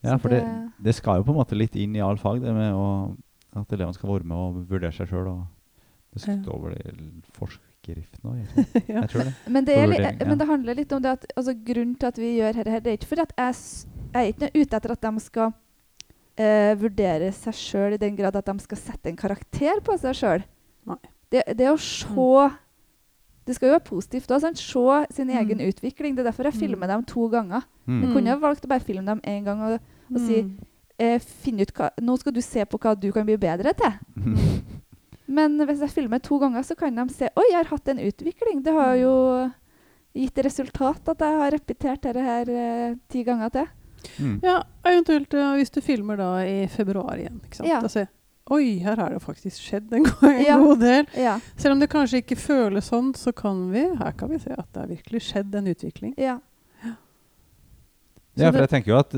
Ja, 0.03 0.17
for 0.19 0.29
det, 0.35 0.43
det 0.83 0.95
skal 0.97 1.21
jo 1.21 1.25
på 1.29 1.31
en 1.31 1.39
måte 1.39 1.55
litt 1.57 1.77
inn 1.79 1.95
i 1.95 2.01
alle 2.03 2.19
fag, 2.19 2.41
det 2.43 2.53
med 2.53 2.75
å, 2.75 3.17
at 3.55 3.71
elevene 3.71 3.95
skal 3.95 4.11
være 4.11 4.25
med 4.27 4.37
og 4.37 4.67
vurdere 4.69 4.91
seg 4.93 5.07
sjøl. 5.09 5.31
Det 6.13 6.27
Ja. 6.27 6.35
står 6.43 6.63
vel 6.67 7.23
i 7.89 7.95
Jeg 7.97 8.07
tror, 8.21 8.37
ja. 8.37 9.01
jeg 9.01 9.09
tror 9.11 9.25
det. 9.25 9.35
Men 9.49 9.65
det, 9.65 9.77
er 9.77 9.87
li 9.91 9.97
ja. 9.99 10.13
men 10.27 10.39
det 10.39 10.47
handler 10.49 10.75
litt 10.79 10.93
om 10.93 11.03
det 11.03 11.11
at 11.11 11.27
altså, 11.37 11.55
grunnen 11.67 11.95
til 11.99 12.07
at 12.07 12.19
vi 12.19 12.31
gjør 12.39 12.53
dette, 12.61 12.81
det 12.85 12.91
er 12.93 12.97
ikke 13.01 13.11
fordi 13.11 13.23
at 13.27 13.33
jeg, 13.39 13.55
s- 13.55 13.87
jeg 14.15 14.23
er 14.23 14.33
ikke 14.33 14.51
ute 14.63 14.77
etter 14.77 14.93
at 14.93 15.03
de 15.03 15.21
skal 15.21 15.53
uh, 15.53 16.73
vurdere 16.81 17.33
seg 17.33 17.55
sjøl 17.55 17.93
i 17.95 18.01
den 18.03 18.17
grad 18.17 18.37
at 18.37 18.47
de 18.47 18.59
skal 18.65 18.79
sette 18.79 19.09
en 19.11 19.17
karakter 19.17 19.81
på 19.85 19.97
seg 19.99 20.15
sjøl. 20.15 20.45
Det, 21.33 21.43
det 21.57 21.69
å 21.73 21.79
se 21.81 22.51
Det 23.47 23.55
skal 23.57 23.69
jo 23.69 23.75
være 23.75 23.89
positivt 23.89 24.31
òg. 24.31 24.45
Se 24.55 25.15
sin 25.17 25.27
Mm. 25.27 25.39
egen 25.41 25.61
utvikling. 25.67 26.15
Det 26.15 26.21
er 26.23 26.29
derfor 26.31 26.45
jeg 26.47 26.55
filmer 26.61 26.87
dem 26.87 27.03
to 27.05 27.27
ganger. 27.29 27.63
Jeg 27.89 28.05
Mm. 28.07 28.13
kunne 28.15 28.31
ha 28.31 28.37
valgt 28.39 28.65
å 28.65 28.69
bare 28.69 28.81
filme 28.85 29.05
dem 29.05 29.21
én 29.27 29.43
gang 29.45 29.61
og, 29.63 29.81
og 30.15 30.19
si 30.21 30.43
Mm. 30.43 30.59
eh, 30.99 31.19
finn 31.19 31.59
ut 31.59 31.73
hva, 31.75 31.91
Nå 32.01 32.17
skal 32.21 32.33
du 32.33 32.41
se 32.41 32.65
på 32.65 32.79
hva 32.79 32.95
du 32.95 33.11
kan 33.11 33.27
bli 33.27 33.37
bedre 33.37 33.73
til. 33.75 33.93
Men 35.33 35.57
hvis 35.69 35.81
jeg 35.85 35.95
filmer 35.95 36.21
to 36.23 36.39
ganger, 36.43 36.63
så 36.67 36.77
kan 36.79 36.95
de 36.99 37.07
se 37.15 37.29
Oi, 37.39 37.45
jeg 37.51 37.59
har 37.63 37.71
hatt 37.73 37.89
en 37.93 38.01
utvikling. 38.05 38.63
Det 38.67 38.75
har 38.77 38.95
jo 39.01 39.13
gitt 40.13 40.41
resultat 40.45 41.07
at 41.09 41.23
jeg 41.25 41.39
har 41.41 41.55
repetert 41.55 42.03
dette 42.05 42.25
her 42.27 42.51
eh, 42.53 42.97
ti 43.09 43.23
ganger 43.25 43.53
til. 43.55 43.71
Mm. 44.19 44.35
Ja, 44.45 44.59
eventuelt 44.91 45.33
uh, 45.39 45.53
hvis 45.57 45.71
du 45.73 45.79
filmer 45.81 46.19
da 46.19 46.33
i 46.45 46.67
februar 46.69 47.17
igjen. 47.23 47.39
ikke 47.47 47.61
sant? 47.61 47.69
Ja. 47.71 47.79
Da 47.85 47.89
se, 47.93 48.07
Oi, 48.53 48.81
her 48.83 48.99
har 48.99 49.13
det 49.15 49.21
faktisk 49.23 49.63
skjedd 49.63 49.93
en, 49.95 50.03
go- 50.09 50.27
en 50.29 50.41
Ja. 50.43 50.57
god 50.59 50.81
del. 50.83 51.07
Ja. 51.17 51.37
Selv 51.57 51.77
om 51.77 51.81
det 51.81 51.89
kanskje 51.93 52.19
ikke 52.25 52.37
føles 52.43 52.89
sånn, 52.91 53.13
så 53.17 53.31
kan 53.33 53.69
vi 53.71 53.85
her 54.01 54.13
kan 54.19 54.29
vi 54.35 54.41
se 54.43 54.51
at 54.53 54.67
det 54.75 54.83
har 54.83 54.91
virkelig 54.91 55.23
skjedd 55.31 55.55
en 55.61 55.71
utvikling. 55.73 56.15
ja. 56.19 56.41
Ja, 58.35 58.49
for 58.49 58.63
jeg 58.65 58.71
tenker 58.73 58.95
jo 58.95 58.97
at 58.97 59.13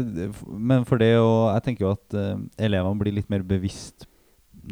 Men 0.58 0.82
for 0.88 0.98
det 0.98 1.12
å 1.22 1.28
Jeg 1.54 1.62
tenker 1.68 1.84
jo 1.86 1.90
at 1.94 2.16
uh, 2.18 2.32
elevene 2.58 2.98
blir 2.98 3.14
litt 3.14 3.28
mer 3.30 3.44
bevisst 3.46 4.08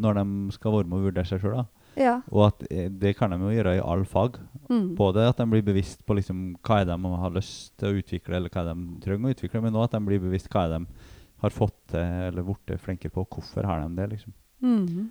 når 0.01 0.21
de 0.21 0.27
skal 0.57 0.77
være 0.77 0.89
med 0.89 0.99
og 0.99 1.09
vurdere 1.09 1.29
seg 1.29 1.43
sjøl. 1.43 1.63
ja. 2.01 2.21
Og 2.31 2.47
at 2.49 2.65
eh, 2.71 2.89
det 2.89 3.17
kan 3.19 3.33
de 3.33 3.41
jo 3.41 3.53
gjøre 3.53 3.77
i 3.77 3.85
alle 3.85 4.09
fag. 4.09 4.39
Mm. 4.69 4.95
Både 4.97 5.27
at 5.29 5.41
de 5.41 5.49
blir 5.51 5.65
bevisst 5.67 6.05
på 6.07 6.17
liksom 6.17 6.55
hva 6.65 6.81
er 6.81 6.89
det 6.89 6.97
de 6.97 7.17
har 7.25 7.35
lyst 7.35 7.75
til 7.79 7.91
å 7.91 7.99
utvikle, 8.01 8.37
eller 8.39 8.53
hva 8.53 8.63
er 8.63 8.71
det 8.71 8.77
de 8.79 9.03
trenger 9.05 9.29
å 9.29 9.37
utvikle, 9.37 9.65
men 9.65 9.77
òg 9.77 9.89
at 9.89 9.99
de 9.99 10.05
blir 10.07 10.23
bevisst 10.23 10.49
hva 10.53 10.65
er 10.65 10.73
det 10.73 10.81
de 10.81 11.11
har 11.43 11.55
fått 11.55 11.79
til 11.91 12.27
eller 12.29 12.47
blitt 12.47 12.81
flinkere 12.81 13.13
på. 13.13 13.27
Hvorfor 13.27 13.67
har 13.67 13.83
de 13.83 13.97
det? 13.99 14.09
liksom. 14.15 14.35
Mm. 14.63 15.11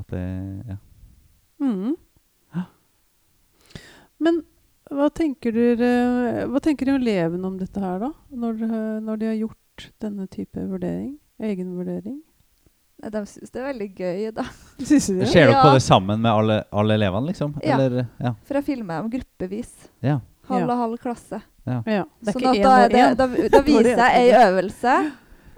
At 0.00 0.14
det, 0.14 0.24
ja. 0.68 0.78
Mm. 1.60 1.96
Men 4.20 4.42
hva 4.90 5.06
tenker 5.14 5.54
dere 5.54 6.46
Hva 6.50 6.60
tenker 6.64 6.88
elevene 6.92 7.46
om 7.46 7.58
dette 7.60 7.80
her, 7.80 8.00
da? 8.02 8.10
Når, 8.42 8.64
når 9.04 9.20
de 9.20 9.28
har 9.30 9.38
gjort 9.38 9.86
denne 10.02 10.26
type 10.28 10.64
vurdering? 10.68 11.14
Egenvurdering? 11.40 12.18
Nei, 13.00 13.10
De 13.10 13.20
syns 13.26 13.50
det 13.54 13.60
er 13.62 13.66
veldig 13.72 13.88
gøy, 13.96 14.26
da. 14.36 14.42
Syns 14.90 15.06
du 15.08 15.18
det? 15.20 15.28
Ser 15.32 15.46
dere 15.48 15.60
på 15.62 15.68
Ja. 15.70 15.74
det 15.78 15.82
sammen 15.82 16.20
med 16.20 16.30
alle, 16.32 16.58
alle 16.72 16.94
elevene, 16.98 17.30
liksom? 17.32 17.54
Ja. 17.64 17.78
Eller, 17.78 18.06
ja. 18.20 18.34
For 18.44 18.54
jeg 18.60 18.64
filmer 18.66 19.00
dem 19.02 19.10
gruppevis. 19.18 19.72
ja. 20.04 20.18
Halv 20.50 20.66
og 20.72 20.78
halv 20.80 20.96
klasse. 20.98 21.38
Ja, 21.64 21.76
det 21.86 21.94
er 21.94 22.32
Sånn 22.34 22.40
ikke 22.42 22.50
at 22.50 22.62
da, 22.64 22.70
er 22.82 22.88
det, 22.90 23.02
én. 23.04 23.16
da, 23.16 23.26
da 23.52 23.60
viser 23.68 24.00
jeg 24.00 24.16
ei 24.18 24.30
øvelse, 24.48 24.94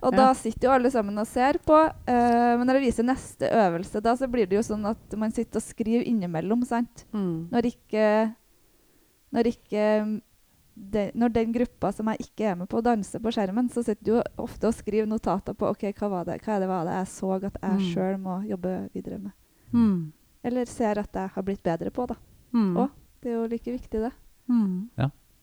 og 0.03 0.13
Ja. 0.13 0.17
da 0.19 0.27
sitter 0.35 0.67
jo 0.69 0.73
alle 0.75 0.91
sammen 0.93 1.19
og 1.23 1.27
ser 1.31 1.57
på. 1.65 1.79
eh, 2.13 2.57
men 2.59 2.67
når 2.69 2.77
jeg 2.81 2.85
viser 2.91 3.07
neste 3.09 3.49
øvelse, 3.49 4.03
da 4.05 4.13
så 4.21 4.29
blir 4.29 4.47
det 4.51 4.59
jo 4.59 4.63
sånn 4.67 4.85
at 4.91 5.17
man 5.17 5.33
sitter 5.33 5.63
og 5.63 5.65
skriver 5.65 6.05
innimellom. 6.05 6.67
sant? 6.69 7.07
Mm. 7.15 7.49
Når 7.51 7.71
ikke 7.73 8.35
Når 9.33 9.49
ikke 9.55 10.21
de, 10.75 11.11
Når 11.15 11.33
den 11.33 11.53
gruppa 11.53 11.93
som 11.93 12.07
jeg 12.09 12.19
ikke 12.27 12.45
er 12.51 12.55
med 12.57 12.69
på, 12.69 12.81
danser 12.83 13.21
på 13.21 13.31
skjermen, 13.35 13.69
så 13.71 13.83
sitter 13.85 14.05
du 14.05 14.23
ofte 14.41 14.67
og 14.71 14.75
skriver 14.75 15.07
notater 15.07 15.53
på 15.55 15.69
ok, 15.69 15.85
hva, 15.99 16.09
var 16.09 16.25
det, 16.25 16.41
hva 16.43 16.57
er 16.57 16.61
det 16.61 16.69
var 16.69 16.85
det 16.89 16.95
jeg 16.97 17.07
så 17.13 17.33
at 17.37 17.43
jeg 17.61 17.79
Mm. 17.79 17.87
sjøl 17.93 18.19
må 18.19 18.39
jobbe 18.49 18.89
videre 18.95 19.19
med. 19.19 19.33
Mm. 19.73 20.13
Eller 20.45 20.65
ser 20.67 20.99
at 20.99 21.13
jeg 21.13 21.29
har 21.35 21.43
blitt 21.43 21.63
bedre 21.63 21.91
på. 21.91 22.07
da. 22.09 22.15
Mm. 22.53 22.77
Og 22.77 22.91
Det 23.23 23.31
er 23.31 23.35
jo 23.37 23.47
like 23.47 23.71
viktig, 23.71 24.01
det. 24.01 24.13
Mm. 24.49 24.89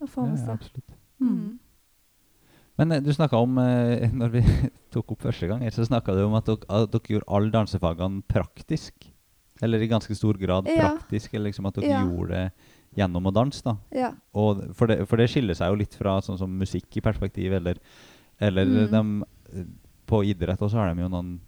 Å 0.01 0.07
få 0.07 0.25
ja, 0.27 0.35
seg. 0.35 0.39
ja, 0.39 0.45
seg. 0.45 0.49
absolutt. 0.55 0.97
Mm. 1.19 1.29
Mm. 1.29 1.59
Men 2.79 2.91
eh, 2.91 2.99
du 3.03 3.11
snakka 3.13 3.37
om 3.37 3.57
eh, 3.57 4.09
Når 4.21 4.29
vi 4.33 4.41
tok 4.91 5.11
opp 5.15 5.21
første 5.27 5.47
gang, 5.47 5.63
så 5.71 5.85
snakka 5.87 6.15
du 6.15 6.23
om 6.25 6.35
at 6.39 6.45
dere, 6.49 6.65
at 6.69 6.91
dere 6.91 7.13
gjorde 7.15 7.29
alle 7.29 7.51
dansefagene 7.53 8.23
praktisk. 8.27 9.09
Eller 9.61 9.79
i 9.83 9.87
ganske 9.91 10.15
stor 10.15 10.33
grad 10.39 10.67
Ja. 10.71 10.95
praktisk. 10.97 11.33
Eller 11.33 11.49
liksom 11.51 11.67
at 11.67 11.75
dere 11.75 11.89
Ja. 11.91 12.03
gjorde 12.07 12.29
det 12.29 12.51
gjennom 12.99 13.29
å 13.29 13.33
danse. 13.33 13.63
da. 13.65 13.77
Ja. 13.95 14.11
Og 14.35 14.61
for 14.77 14.91
det, 14.91 14.99
for 15.09 15.17
det 15.21 15.29
skiller 15.31 15.55
seg 15.57 15.71
jo 15.71 15.79
litt 15.79 15.95
fra 15.95 16.17
sånn 16.25 16.37
som 16.39 16.51
musikk 16.59 16.97
i 16.99 17.03
perspektiv, 17.05 17.53
eller, 17.57 17.79
eller 18.39 18.65
Mm. 18.65 18.91
dem, 18.91 19.23
eh, 19.53 19.65
På 20.09 20.23
idrett 20.25 20.57
også 20.59 20.73
har 20.79 20.93
de 20.95 21.01
jo 21.03 21.07
noen 21.09 21.39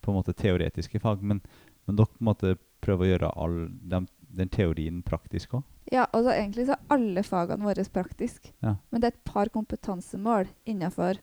på 0.00 0.10
en 0.12 0.16
måte 0.22 0.32
teoretiske 0.38 1.00
fag, 1.02 1.20
men, 1.22 1.40
men 1.86 1.96
dere 1.96 2.06
på 2.06 2.20
en 2.20 2.28
måte 2.28 2.56
prøver 2.80 3.04
å 3.04 3.08
gjøre 3.18 3.30
all 3.36 3.56
dem, 3.90 4.06
den 4.30 4.48
teorien 4.48 5.02
praktisk 5.02 5.54
òg. 5.58 5.64
Ja, 5.90 6.06
altså 6.12 6.30
egentlig 6.30 6.66
så 6.68 6.72
er 6.76 6.94
alle 6.94 7.22
fagene 7.26 7.64
våre 7.66 7.84
praktiske. 7.90 8.52
Ja. 8.62 8.76
Men 8.92 9.00
det 9.00 9.08
er 9.08 9.16
et 9.16 9.24
par 9.24 9.46
kompetansemål 9.48 10.46
innenfor 10.66 11.18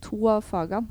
to 0.00 0.26
av 0.28 0.42
fagene 0.44 0.88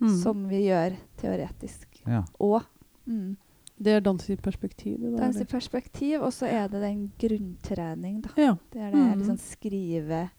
Mm. 0.00 0.22
som 0.22 0.48
vi 0.48 0.60
gjør 0.68 0.96
teoretisk. 1.18 1.86
Ja. 2.06 2.24
Og 2.40 2.62
mm, 3.06 3.36
Det 3.80 3.92
er 3.92 4.00
dans 4.00 4.30
i 4.30 4.36
perspektiv. 4.36 4.98
Dans 5.16 5.36
i 5.40 5.44
perspektiv, 5.44 6.20
og 6.22 6.32
så 6.32 6.46
er 6.50 6.68
det 6.68 6.80
den 6.82 7.12
grunntrening, 7.18 8.22
da. 8.22 8.28
Ja. 8.36 8.56
Det 8.72 8.80
er 8.82 8.90
det 8.90 8.98
Mhm. 8.98 9.18
liksom 9.20 9.38
skrive 9.38 10.30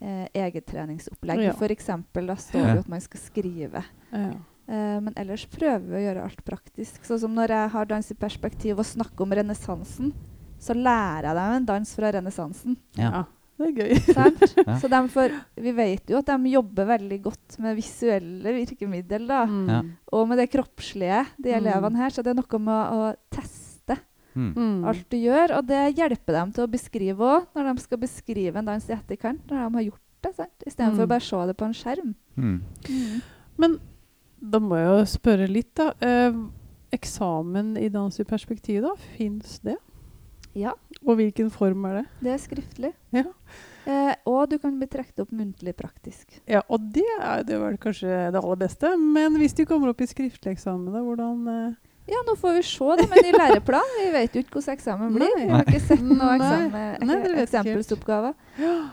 eh, 0.00 0.28
eget 0.34 0.66
treningsopplegg. 0.66 1.40
Ja. 1.42 1.52
For 1.52 1.68
eksempel, 1.68 2.26
da 2.26 2.34
står 2.36 2.52
det 2.60 2.68
Ja. 2.68 2.74
jo 2.74 2.80
at 2.80 2.88
man 2.88 3.00
skal 3.00 3.20
skrive. 3.20 3.84
ja. 4.12 4.32
Eh, 4.68 5.00
men 5.00 5.12
ellers 5.16 5.46
prøver 5.46 5.80
vi 5.80 5.94
å 5.96 6.14
gjøre 6.14 6.22
alt 6.24 6.44
praktisk. 6.44 7.00
Sånn 7.04 7.18
som 7.20 7.34
når 7.34 7.48
jeg 7.48 7.70
har 7.70 7.84
dans 7.86 8.10
i 8.10 8.14
perspektiv 8.14 8.78
og 8.78 8.84
snakker 8.84 9.22
om 9.22 9.30
renessansen, 9.32 10.12
så 10.60 10.74
lærer 10.74 11.22
jeg 11.22 11.34
dem 11.36 11.52
en 11.56 11.64
dans 11.64 11.94
fra 11.94 12.10
renessansen. 12.12 12.76
ja. 12.96 13.24
Det 13.58 13.66
er 13.66 13.72
gøy. 13.74 13.92
Ja. 14.68 14.76
Så 14.78 14.88
de 14.88 14.98
får, 15.10 15.32
vi 15.58 15.72
vet 15.74 16.10
jo 16.12 16.18
at 16.20 16.26
de 16.30 16.50
jobber 16.52 16.86
veldig 16.86 17.18
godt 17.24 17.56
med 17.58 17.74
visuelle 17.76 18.52
virkemiddel. 18.54 19.26
da, 19.26 19.44
Mm. 19.46 19.68
Ja. 19.68 19.80
Og 20.12 20.28
med 20.28 20.38
det 20.38 20.50
kroppslige, 20.52 21.24
de 21.42 21.50
Mm. 21.52 21.58
elevene 21.66 21.96
her. 21.96 22.10
Så 22.10 22.22
det 22.22 22.30
er 22.30 22.38
noe 22.38 22.58
med 22.58 22.92
å 22.92 23.16
teste 23.34 23.98
Mm. 24.36 24.52
Mm. 24.54 24.84
alt 24.86 25.08
du 25.10 25.16
gjør. 25.16 25.56
Og 25.58 25.66
det 25.66 25.96
hjelper 25.96 26.32
dem 26.38 26.52
til 26.52 26.64
å 26.66 26.70
beskrive 26.70 27.18
òg, 27.18 27.46
når 27.56 27.74
de 27.74 27.82
skal 27.82 27.98
beskrive 27.98 28.56
en 28.56 28.64
dans 28.64 28.88
i 28.88 28.92
etterkant. 28.94 29.40
Når 29.50 29.56
de 29.70 29.74
har 29.74 29.84
gjort 29.90 30.22
det, 30.22 30.34
sant? 30.36 30.62
istedenfor 30.66 31.02
Mm. 31.02 31.06
å 31.06 31.08
bare 31.08 31.20
se 31.20 31.46
det 31.46 31.56
på 31.56 31.64
en 31.66 31.74
skjerm. 31.74 32.14
Mm. 32.36 33.22
Men 33.58 33.80
da 34.40 34.58
må 34.60 34.76
jeg 34.76 34.86
jo 34.86 35.18
spørre 35.18 35.48
litt, 35.50 35.74
da. 35.74 35.92
Eh, 36.00 36.32
eksamen 36.92 37.76
i 37.78 37.88
dans 37.88 38.18
i 38.20 38.24
perspektiv, 38.24 38.82
da? 38.82 38.94
Fins 39.16 39.58
det? 39.64 39.76
Ja, 40.56 40.72
Og 41.04 41.16
hvilken 41.18 41.50
form 41.50 41.84
er 41.90 42.00
det? 42.00 42.04
det 42.24 42.30
er 42.34 42.38
skriftlig. 42.42 42.92
Ja. 43.14 43.24
Eh, 43.88 44.14
og 44.28 44.50
du 44.50 44.58
kan 44.60 44.74
bli 44.78 44.86
trukket 44.90 45.20
opp 45.22 45.30
muntlig 45.32 45.72
praktisk. 45.78 46.40
Ja, 46.50 46.60
og 46.68 46.80
det 46.92 47.06
er 47.22 47.44
det 47.46 47.56
vel 47.60 47.76
kanskje 47.80 48.08
det 48.34 48.40
aller 48.40 48.58
beste. 48.60 48.90
Men 48.98 49.36
hvis 49.40 49.54
du 49.56 49.64
kommer 49.68 49.92
opp 49.92 50.00
i 50.04 50.08
skriftlig 50.10 50.56
eksamen, 50.56 50.90
da, 50.92 51.00
hvordan 51.04 51.46
eh, 51.52 51.76
Ja, 52.08 52.20
nå 52.26 52.34
får 52.40 52.54
vi 52.58 52.62
se 52.64 52.84
da, 52.98 53.06
med 53.08 53.24
ny 53.24 53.32
læreplan. 53.36 53.94
Vi 54.00 54.10
vet 54.12 54.34
jo 54.36 54.42
ikke 54.44 54.56
hvordan 54.58 54.76
eksamen 54.78 55.14
blir. 55.14 55.32
Nei. 55.36 55.44
Vi 55.44 55.48
har 55.52 55.64
ikke 55.68 55.80
sett 55.86 56.04
noen 56.04 56.40
eksamen, 56.40 57.34
eksemplsoppgave. 57.44 58.34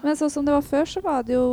Men 0.04 0.18
sånn 0.20 0.34
som 0.34 0.48
det 0.48 0.56
var 0.56 0.66
før, 0.68 0.90
så 0.92 1.04
var 1.04 1.24
det 1.24 1.38
jo 1.38 1.46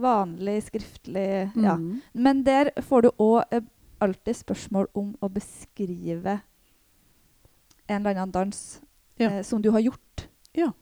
vanlig 0.00 0.58
skriftlig. 0.68 1.28
Ja. 1.56 1.76
mm. 1.80 2.02
Men 2.12 2.44
der 2.44 2.70
får 2.84 3.08
du 3.08 3.10
òg 3.16 3.44
eh, 3.50 3.64
alltid 4.04 4.36
spørsmål 4.44 4.90
om 4.92 5.14
å 5.24 5.30
beskrive 5.32 6.40
en 7.88 8.00
eller 8.02 8.16
annen 8.18 8.32
dans 8.34 8.58
Ja. 9.16 9.30
eh, 9.30 9.42
som 9.46 9.62
du 9.62 9.70
har 9.74 9.80
gjort. 9.80 10.26
Ja. 10.56 10.72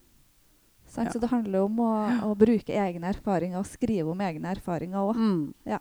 Så. 0.87 1.05
Så 1.13 1.19
det 1.19 1.31
handler 1.33 1.67
om 1.67 1.81
å, 1.83 1.91
å 2.29 2.35
bruke 2.39 2.71
egne 2.71 3.11
erfaringer 3.11 3.59
og 3.59 3.67
skrive 3.67 4.13
om 4.13 4.21
egne 4.23 4.53
erfaringer 4.55 5.01
òg. 5.01 5.19
Mm. 5.19 5.81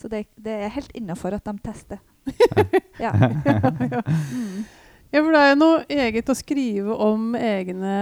Så 0.00 0.08
det, 0.12 0.26
det 0.36 0.52
er 0.52 0.72
helt 0.74 0.92
innafor 0.96 1.36
at 1.36 1.44
de 1.44 1.56
tester. 1.64 2.00
ja. 3.04 3.12
ja. 3.92 4.02
Mm. 4.32 4.64
Ja, 5.12 5.22
for 5.22 5.32
det 5.32 5.40
er 5.40 5.52
jo 5.52 5.58
noe 5.60 5.84
eget 5.88 6.32
å 6.32 6.36
skrive 6.36 6.96
om 7.06 7.36
egne 7.38 7.96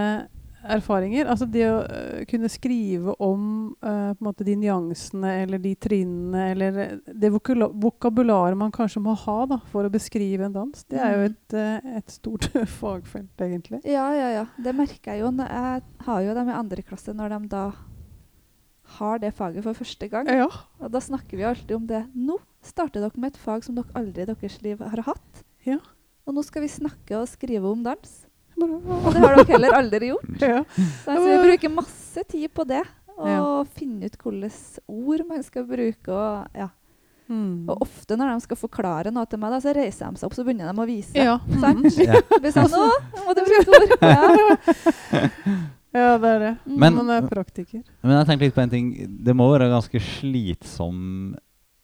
erfaringer. 0.75 1.27
Altså 1.31 1.45
det 1.49 1.63
å 1.69 1.77
øh, 1.83 2.25
kunne 2.29 2.49
skrive 2.51 3.13
om 3.23 3.45
uh, 3.85 4.13
måte 4.23 4.45
de 4.47 4.55
nyansene 4.59 5.31
eller 5.43 5.61
de 5.61 5.73
trinnene 5.75 6.49
eller 6.51 6.79
øh, 6.83 6.93
det 7.13 7.31
vokabularet 7.31 8.57
man 8.57 8.73
kanskje 8.75 9.01
må 9.05 9.13
ha 9.25 9.37
da, 9.51 9.59
for 9.71 9.85
å 9.87 9.93
beskrive 9.93 10.47
en 10.47 10.55
dans. 10.55 10.85
Det 10.89 10.99
er 10.99 11.15
jo 11.15 11.25
Mm. 11.25 11.31
et, 11.31 11.57
et 12.01 12.11
stort 12.11 12.49
fagfelt, 12.81 13.33
egentlig. 13.41 13.81
ja, 13.85 14.05
ja, 14.13 14.29
ja. 14.41 14.45
Det 14.57 14.73
merker 14.75 15.13
jeg 15.13 15.21
jo. 15.23 15.31
når 15.31 15.51
Jeg 15.55 15.83
har 16.05 16.21
jo 16.21 16.33
dem 16.39 16.49
i 16.49 16.57
andre 16.59 16.81
klasse 16.85 17.13
når 17.15 17.35
de 17.35 17.47
da 17.55 17.65
har 18.99 19.19
det 19.19 19.33
faget 19.33 19.63
for 19.65 19.73
første 19.73 20.07
gang. 20.11 20.27
Ja. 20.29 20.47
Og 20.79 20.91
da 20.93 20.99
snakker 21.01 21.37
vi 21.39 21.43
alltid 21.47 21.75
om 21.75 21.87
det. 21.89 22.03
Nå 22.13 22.37
starter 22.65 23.01
dere 23.01 23.17
med 23.21 23.33
et 23.33 23.41
fag 23.41 23.63
som 23.65 23.75
dere 23.77 23.93
aldri 23.97 24.23
i 24.25 24.29
deres 24.29 24.59
liv 24.61 24.81
har 24.81 25.01
hatt. 25.07 25.43
Ja. 25.65 25.79
Og 26.25 26.33
nå 26.37 26.43
skal 26.45 26.65
vi 26.65 26.69
snakke 26.73 27.17
og 27.19 27.27
skrive 27.29 27.69
om 27.69 27.83
dans. 27.85 28.24
Og 28.61 29.09
det 29.13 29.19
har 29.21 29.35
dere 29.35 29.45
heller 29.49 29.75
aldri 29.81 30.09
gjort. 30.13 30.41
ja. 30.41 30.61
Så 31.03 31.11
altså, 31.11 31.25
vi 31.27 31.37
bruker 31.49 31.69
masse 31.75 32.23
tid 32.31 32.49
på 32.55 32.65
det. 32.67 32.83
Og 33.17 33.27
Ja. 33.27 33.43
finne 33.77 34.05
ut 34.09 34.17
hvilke 34.19 34.79
ord 34.87 35.21
man 35.27 35.43
skal 35.43 35.63
bruke. 35.67 36.09
Og, 36.11 36.47
ja. 36.55 36.69
Mm. 37.27 37.65
og 37.67 37.81
ofte 37.81 38.13
når 38.15 38.35
de 38.35 38.41
skal 38.45 38.57
forklare 38.59 39.09
noe 39.11 39.25
til 39.25 39.39
meg, 39.41 39.49
da, 39.55 39.57
så 39.63 39.71
reiser 39.73 40.11
de 40.13 40.19
seg 40.21 40.27
opp 40.27 40.35
så 40.37 40.43
begynner 40.45 40.69
de 40.69 40.83
å 40.83 40.85
vise. 40.85 41.15
ja. 41.17 41.39
Sant? 41.59 41.81
Mm. 41.81 42.05
Ja. 42.05 42.19
Det 42.29 42.41
blir 42.43 42.53
sånn, 42.53 42.69
nå 42.69 43.23
må 43.25 43.33
du 43.33 43.41
bruke 43.47 43.79
ord. 43.79 43.95
Ja. 44.05 45.25
ja, 45.95 46.17
det 46.21 46.29
er 46.35 46.39
det. 46.43 46.51
Mm. 46.67 46.77
Men- 46.79 46.95
Man 46.99 47.09
er 47.09 47.27
praktiker. 47.27 47.83
Men 48.03 48.17
jeg 48.19 48.27
tenkte 48.27 48.45
litt 48.45 48.55
på 48.55 48.61
en 48.61 48.69
ting. 48.69 48.91
Det 49.23 49.35
må 49.35 49.47
være 49.51 49.65
en 49.69 49.75
ganske 49.79 49.99
slitsom 49.99 51.35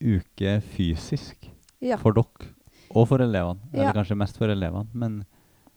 uke 0.02 0.62
fysisk 0.76 1.50
Ja. 1.82 1.98
for 1.98 2.12
dere 2.14 2.52
og 2.94 3.08
for 3.08 3.18
elevene. 3.24 3.60
Ja. 3.74 3.90
Eller 3.90 3.94
kanskje 4.04 4.18
mest 4.18 4.38
for 4.38 4.48
elevene. 4.48 4.88
Men 4.94 5.26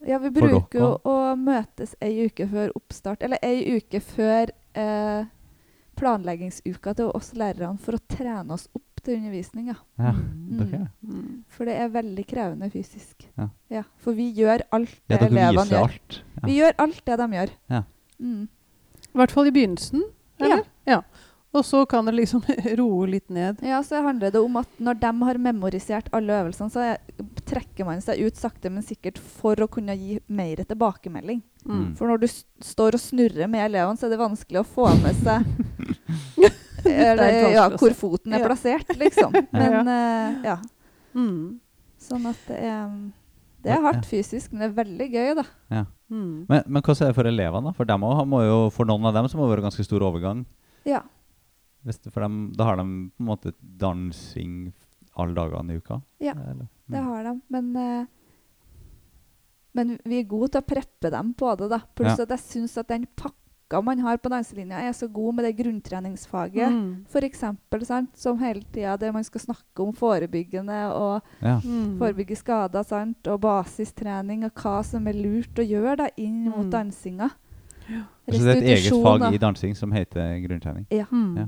ja, 0.05 0.17
vi 0.19 0.29
bruker 0.29 0.79
jo 0.79 0.89
å 1.03 1.15
møtes 1.39 1.95
ei 2.01 2.25
uke 2.27 2.47
før 2.51 2.71
oppstart, 2.77 3.23
eller 3.25 3.39
ei 3.43 3.77
uke 3.77 3.99
før 4.03 4.51
eh, 4.77 5.25
planleggingsuka 5.99 6.93
til 6.97 7.11
oss 7.15 7.31
lærerne 7.37 7.79
for 7.81 7.97
å 7.97 8.01
trene 8.11 8.53
oss 8.55 8.67
opp 8.75 9.01
til 9.05 9.19
undervisning. 9.19 9.67
Ja. 9.71 9.75
ja, 10.01 10.11
Mm. 10.15 10.57
dere 10.59 10.81
Mm. 11.05 11.43
For 11.49 11.65
det 11.65 11.75
er 11.79 11.89
veldig 11.93 12.25
krevende 12.27 12.69
fysisk. 12.73 13.27
Ja. 13.69 13.83
for 13.97 14.13
vi 14.13 14.31
gjør 14.33 14.63
alt 14.71 14.95
det 15.07 15.19
ja, 15.21 15.27
elevene 15.27 15.65
gjør. 15.69 15.83
alt. 15.83 16.23
Ja. 16.41 16.45
Vi 16.47 16.57
gjør 16.59 16.73
alt 16.77 17.05
det 17.05 17.17
de 17.17 17.27
gjør. 17.37 17.49
Ja. 17.69 17.83
Mm. 18.19 18.47
I 19.13 19.17
hvert 19.17 19.31
fall 19.31 19.47
i 19.47 19.51
begynnelsen. 19.51 20.03
Ja. 20.39 20.59
Ja. 20.85 21.01
Og 21.55 21.63
så 21.63 21.81
kan 21.87 22.07
det 22.07 22.15
liksom 22.17 22.43
roe 22.79 23.07
litt 23.07 23.29
ned. 23.31 23.61
Ja, 23.63 23.79
så 23.85 24.01
handler 24.03 24.33
det 24.33 24.41
om 24.43 24.57
at 24.59 24.79
når 24.83 24.99
de 24.99 25.11
har 25.29 25.39
memorisert 25.39 26.09
alle 26.15 26.35
øvelsene, 26.41 26.71
så 26.73 26.83
er, 26.83 27.23
trekker 27.47 27.87
man 27.87 28.03
seg 28.03 28.19
ut 28.25 28.39
sakte, 28.39 28.71
men 28.73 28.83
sikkert 28.85 29.19
for 29.21 29.59
å 29.63 29.69
kunne 29.71 29.95
gi 29.95 30.19
mer 30.27 30.63
tilbakemelding. 30.67 31.39
Mm. 31.65 31.85
For 31.97 32.11
når 32.11 32.25
du 32.25 32.27
står 32.65 32.97
og 32.97 33.01
snurrer 33.01 33.49
med 33.49 33.63
elevene, 33.69 33.97
så 33.97 34.07
er 34.09 34.15
det 34.15 34.21
vanskelig 34.21 34.61
å 34.61 34.67
få 34.67 34.89
med 35.01 35.17
seg 35.23 35.47
eller, 36.85 37.23
er 37.25 37.53
ja, 37.55 37.65
hvor 37.73 37.95
foten 37.97 38.35
er 38.35 38.43
Ja. 38.43 38.49
plassert, 38.51 38.91
liksom. 38.99 39.33
Men 39.55 39.87
uh, 39.89 40.43
ja. 40.45 40.57
Mm. 41.15 41.59
Sånn 42.05 42.27
at 42.29 42.41
det 42.49 42.59
er 42.59 42.89
Det 43.65 43.71
er 43.73 43.81
hardt 43.81 44.05
fysisk, 44.05 44.51
men 44.51 44.61
det 44.61 44.67
er 44.67 44.73
veldig 44.77 45.05
gøy, 45.09 45.29
da. 45.39 45.45
Mm. 46.11 46.45
Men, 46.45 46.59
men 46.67 46.83
hvordan 46.83 47.07
er 47.07 47.09
det 47.09 47.17
for 47.17 47.25
elevene? 47.25 47.71
da? 47.71 47.73
For, 47.73 47.87
dem 47.89 48.03
også 48.05 48.25
må 48.29 48.43
jo, 48.45 48.57
for 48.75 48.85
noen 48.85 49.07
av 49.09 49.15
dem 49.17 49.25
så 49.31 49.39
må 49.39 49.47
det 49.47 49.55
være 49.55 49.63
ganske 49.65 49.85
stor 49.87 50.05
overgang. 50.05 50.43
Ja. 50.85 50.99
Hvis 51.85 51.99
det, 52.01 52.11
for 52.13 52.21
dem, 52.25 52.51
da 52.57 52.63
har 52.65 52.75
de 52.77 52.83
på 53.13 53.21
en 53.21 53.27
måte 53.29 53.53
dansing 53.61 54.73
alle 55.17 55.35
dagene 55.37 55.73
i 55.73 55.77
uka? 55.77 56.01
Ja, 56.19 56.33
Eller? 56.33 56.67
Det 56.89 56.97
Mm. 56.99 57.05
har 57.05 57.23
de. 57.23 57.41
Men, 57.49 57.75
uh, 57.75 58.05
men 59.75 59.97
vi 60.05 60.19
er 60.21 60.27
gode 60.29 60.51
til 60.53 60.61
å 60.61 60.65
preppe 60.65 61.11
dem 61.11 61.33
på 61.33 61.55
det. 61.57 61.69
da. 61.69 61.79
Pluss 61.95 62.17
Ja. 62.17 62.23
at 62.23 62.29
jeg 62.29 62.39
syns 62.39 62.77
at 62.77 62.87
den 62.87 63.05
pakka 63.15 63.81
man 63.83 63.99
har 63.99 64.17
på 64.17 64.29
danselinja, 64.29 64.77
er 64.79 64.91
så 64.93 65.07
god 65.11 65.35
med 65.35 65.45
det 65.45 65.57
grunntreningsfaget. 65.57 66.69
Mm. 66.71 67.05
For 67.09 67.19
eksempel, 67.21 67.83
sant, 67.85 68.09
som 68.17 68.37
hele 68.37 68.61
tida 68.71 68.97
der 68.97 69.11
man 69.11 69.23
skal 69.23 69.41
snakke 69.41 69.79
om 69.79 69.91
forebyggende 69.93 70.91
og 70.93 71.21
Ja. 71.41 71.59
Mm. 71.59 71.97
forebygge 71.97 72.37
skader 72.37 72.83
sant, 72.85 73.27
og 73.27 73.41
basistrening 73.41 74.45
og 74.45 74.53
hva 74.53 74.83
som 74.85 75.05
er 75.07 75.13
lurt 75.13 75.55
å 75.55 75.67
gjøre 75.67 75.97
da, 75.97 76.07
inn 76.17 76.45
mot 76.45 76.65
Mm. 76.65 76.71
dansinga. 76.71 77.31
Så 78.27 78.39
det 78.39 78.41
er 78.41 78.57
et 78.57 78.63
eget 78.79 79.03
fag 79.03 79.19
da. 79.19 79.29
i 79.31 79.37
dansing 79.37 79.75
som 79.75 79.91
heter 79.91 80.39
grunntrening? 80.47 80.87
Ja. 80.89 81.05
Mm. 81.11 81.37
Ja. 81.37 81.45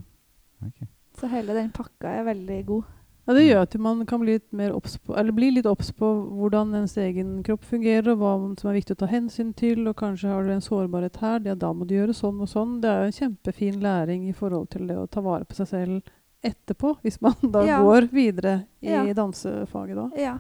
Ok. 0.66 0.88
Så 1.20 1.28
hele 1.32 1.54
den 1.54 1.72
pakka 1.74 2.08
er 2.20 2.24
veldig 2.28 2.66
god. 2.66 2.84
Ja, 3.28 3.34
det 3.34 3.44
gjør 3.44 3.62
at 3.66 3.74
man 3.84 4.06
kan 4.08 4.22
bli 4.22 4.38
litt 4.38 4.54
mer 4.56 4.72
obs 4.72 4.94
på, 5.04 5.12
eller 5.20 5.34
bli 5.36 5.50
litt 5.52 5.66
obs 5.68 5.90
på 5.92 6.08
hvordan 6.38 6.74
ens 6.80 6.94
egen 6.98 7.42
kropp 7.44 7.66
fungerer, 7.68 8.14
og 8.14 8.20
hva 8.22 8.30
som 8.62 8.70
er 8.72 8.78
viktig 8.78 8.96
å 8.96 9.00
ta 9.02 9.10
hensyn 9.12 9.50
til. 9.54 9.82
Og 9.90 9.98
kanskje 10.00 10.30
har 10.32 10.44
du 10.48 10.52
en 10.54 10.62
sårbarhet 10.64 11.18
her, 11.20 11.42
ja, 11.44 11.56
da 11.56 11.74
må 11.74 11.84
du 11.90 11.96
gjøre 11.98 12.16
sånn 12.16 12.40
og 12.40 12.48
sånn. 12.48 12.78
Det 12.82 12.88
er 12.90 13.02
jo 13.02 13.10
en 13.12 13.18
kjempefin 13.18 13.82
læring 13.84 14.30
i 14.30 14.36
forhold 14.38 14.70
til 14.70 14.88
det 14.88 14.96
å 14.96 15.10
ta 15.12 15.20
vare 15.26 15.44
på 15.44 15.58
seg 15.60 15.68
selv 15.68 16.14
etterpå, 16.46 16.94
hvis 17.04 17.20
man 17.22 17.36
da 17.52 17.66
Ja. 17.66 17.82
går 17.84 18.08
videre 18.14 18.66
i 18.82 18.94
Ja. 18.94 19.04
dansefaget 19.14 19.96
da. 19.96 20.10
Ja. 20.16 20.38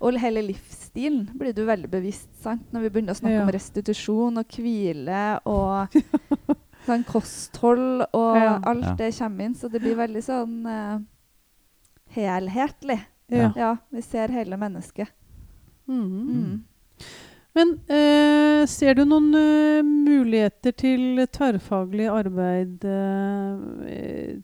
Og 0.00 0.16
hele 0.18 0.40
livsstilen 0.42 1.28
blir 1.38 1.52
du 1.54 1.62
veldig 1.66 1.90
bevisst 1.92 2.30
sant? 2.42 2.62
når 2.72 2.80
vi 2.80 2.88
begynner 2.88 3.12
å 3.12 3.20
snakke 3.20 3.36
Ja. 3.36 3.42
om 3.44 3.50
restitusjon 3.52 4.38
og 4.38 4.46
hvile 4.48 5.40
og 5.46 5.88
sånn 6.86 7.04
kosthold 7.08 8.06
og 8.12 8.36
Ja. 8.36 8.58
alt 8.64 8.84
Ja. 8.84 8.94
det 8.98 9.12
kommer 9.18 9.44
inn. 9.44 9.54
Så 9.54 9.68
det 9.70 9.80
blir 9.80 9.96
veldig 9.96 10.22
sånn 10.24 10.66
uh, 10.66 10.98
helhetlig. 12.14 13.00
Ja. 13.30 13.52
Ja, 13.56 13.76
vi 13.90 14.02
ser 14.02 14.28
hele 14.34 14.56
mennesket. 14.58 15.08
Mm. 15.86 16.02
Mm. 16.02 16.64
Men 17.54 17.72
uh, 17.90 18.66
ser 18.66 18.94
du 18.94 19.04
noen 19.04 19.30
uh, 19.34 19.82
muligheter 19.86 20.72
til 20.78 21.26
tverrfaglig 21.34 22.06
arbeid 22.10 22.84
eh, 22.86 24.38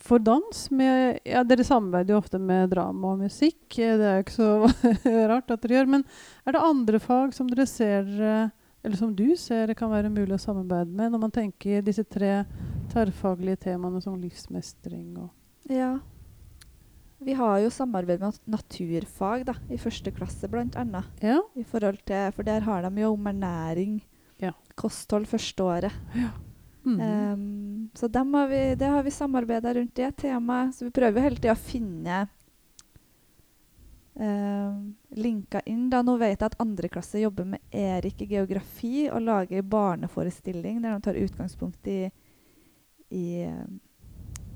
for 0.00 0.18
dans? 0.24 0.62
Med, 0.72 1.18
ja, 1.28 1.42
dere 1.44 1.64
samarbeider 1.64 2.14
jo 2.14 2.20
ofte 2.22 2.38
med 2.40 2.70
drama 2.72 3.12
og 3.14 3.18
musikk. 3.26 3.66
Det 3.76 4.00
er 4.00 4.20
jo 4.20 4.24
ikke 4.24 4.36
så 4.36 4.50
rart 5.32 5.50
at 5.52 5.60
dere 5.64 5.76
gjør. 5.80 5.90
Men 5.96 6.06
er 6.46 6.56
det 6.56 6.64
andre 6.64 7.00
fag 7.04 7.34
som 7.36 7.48
dere 7.52 7.66
ser 7.68 8.08
eh, 8.16 8.48
eller 8.86 8.96
som 9.00 9.14
du 9.18 9.32
ser 9.36 9.66
det 9.66 9.76
kan 9.78 9.90
være 9.90 10.10
mulig 10.12 10.36
å 10.36 10.40
samarbeide 10.40 10.92
med, 10.94 11.10
når 11.12 11.22
man 11.26 11.32
tenker 11.34 11.82
disse 11.82 12.04
tre 12.06 12.44
tverrfaglige 12.92 13.64
temaene 13.66 14.02
som 14.04 14.18
livsmestring 14.20 15.16
og 15.18 15.32
Ja. 15.72 15.96
Vi 17.18 17.32
har 17.34 17.58
jo 17.64 17.70
samarbeid 17.72 18.20
med 18.20 18.38
naturfag 18.52 19.46
da, 19.48 19.54
i 19.72 19.78
første 19.80 20.12
klasse, 20.14 20.48
blant 20.52 20.76
annet. 20.76 21.06
Ja. 21.24 21.40
I 21.56 21.64
forhold 21.64 22.02
til, 22.06 22.28
for 22.36 22.46
der 22.46 22.60
har 22.66 22.84
de 22.84 23.00
jo 23.02 23.12
om 23.14 23.26
ernæring, 23.32 24.02
Ja. 24.38 24.52
kosthold 24.76 25.26
første 25.26 25.64
året. 25.64 25.92
Mhm. 26.84 27.00
Um, 27.00 27.90
så 27.96 28.08
har 28.14 28.46
vi, 28.48 28.74
det 28.76 28.86
har 28.86 29.02
vi 29.02 29.10
samarbeida 29.10 29.74
rundt 29.74 29.94
det 29.94 30.16
temaet. 30.16 30.74
Så 30.74 30.84
vi 30.84 30.90
prøver 30.90 31.20
hele 31.20 31.36
tida 31.36 31.54
å 31.54 31.58
finne 31.58 32.28
um, 34.18 34.94
linker 35.16 35.60
inn. 35.66 35.88
Da. 35.90 36.02
Nå 36.02 36.16
vet 36.18 36.40
jeg 36.40 36.46
at 36.46 36.56
andre 36.62 36.88
klasse 36.88 37.20
jobber 37.20 37.44
med 37.44 37.60
Erik 37.72 38.22
i 38.22 38.26
geografi 38.26 39.08
og 39.10 39.22
lager 39.22 39.62
barneforestilling 39.62 40.80
der 40.82 40.94
de 40.96 41.00
tar 41.04 41.14
utgangspunkt 41.20 41.86
i, 41.92 42.10
i 43.10 43.26
um, 43.46 43.80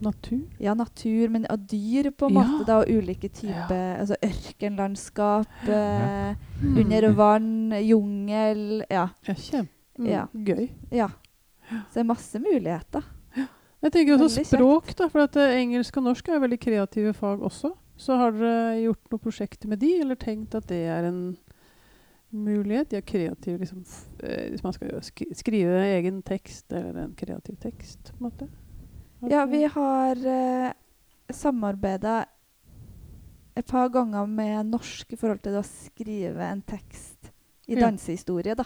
Natur? 0.01 0.41
ja, 0.59 0.73
natur, 0.73 1.29
men 1.29 1.45
av 1.53 1.59
dyr 1.69 2.11
på 2.17 2.31
en 2.31 2.35
Ja. 2.39 2.43
måte. 2.43 2.65
da, 2.67 2.79
Og 2.81 2.89
ulike 2.89 3.29
typer 3.29 3.99
altså 4.01 4.17
Ørkenlandskap, 4.25 5.47
eh, 5.69 6.35
Mm. 6.63 6.77
under 6.79 7.13
vann, 7.13 7.71
jungel 7.85 8.85
Ja. 8.91 9.09
Ja, 9.27 9.35
kjempe. 9.35 9.69
Mm, 9.99 10.07
Ja. 10.09 10.27
Gøy. 10.35 10.71
ja. 10.91 11.09
Så 11.71 11.95
det 11.95 12.01
er 12.01 12.05
masse 12.05 12.39
muligheter. 12.41 13.05
Jeg 13.83 13.93
tenker 13.93 14.19
også 14.19 14.41
Veldig 14.41 14.47
språk, 14.47 14.97
da, 14.97 15.09
for 15.09 15.21
at 15.21 15.37
uh, 15.37 15.43
engelsk 15.57 15.97
og 15.97 16.05
norsk 16.05 16.29
er 16.29 16.41
veldig 16.41 16.59
kreative 16.61 17.13
fag 17.15 17.39
også. 17.41 17.73
Så 18.01 18.17
har 18.17 18.33
dere 18.33 18.79
gjort 18.81 19.11
noen 19.13 19.21
prosjekter 19.27 19.69
med 19.69 19.79
de, 19.83 19.91
eller 20.01 20.17
tenkt 20.17 20.55
at 20.57 20.67
det 20.71 20.79
er 20.89 21.05
en 21.11 21.37
mulighet? 22.33 22.89
De 22.91 22.97
er 22.97 23.05
kreative, 23.05 23.59
liksom, 23.61 23.83
f- 23.85 24.09
eh, 24.25 24.47
hvis 24.55 24.63
man 24.65 24.73
skal 24.73 25.01
skrive 25.37 25.83
egen 25.99 26.23
tekst, 26.25 26.73
eller 26.73 27.03
en 27.05 27.15
kreativ 27.19 27.59
tekst, 27.61 28.13
på 28.15 28.17
en 28.25 28.31
måte. 28.31 28.49
Har 29.21 29.31
Ja, 29.35 29.45
vi 29.51 29.65
har 29.69 30.17
uh, 30.17 30.73
samarbeida 31.31 32.25
et 33.57 33.67
par 33.67 33.89
ganger 33.93 34.27
med 34.27 34.71
norsk 34.71 35.13
i 35.13 35.17
forhold 35.21 35.43
til 35.45 35.59
å 35.59 35.65
skrive 35.67 36.41
en 36.53 36.63
tekst 36.63 37.29
i 37.69 37.75
Ja. 37.77 37.81
dansehistorie. 37.87 38.55
da. 38.57 38.65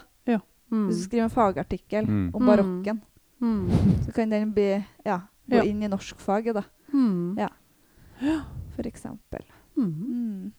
mm. 0.71 0.87
Hvis 0.87 0.97
du 0.97 1.03
skriver 1.09 1.23
en 1.23 1.29
fagartikkel 1.29 2.05
Mm. 2.07 2.31
om 2.33 2.41
Mm. 2.41 2.47
barokken, 2.47 3.01
Mm. 3.41 3.69
så 4.05 4.13
kan 4.15 4.29
den 4.29 4.53
bli, 4.53 4.83
ja, 5.05 5.19
gå 5.49 5.55
Ja. 5.57 5.63
inn 5.63 5.83
i 5.83 5.87
norskfaget, 5.87 6.53
da, 6.55 6.63
Mm. 6.93 7.37
Ja. 7.37 7.49
Eksempel. 8.83 9.43
Mm. 9.77 9.93
Mm. 9.93 10.51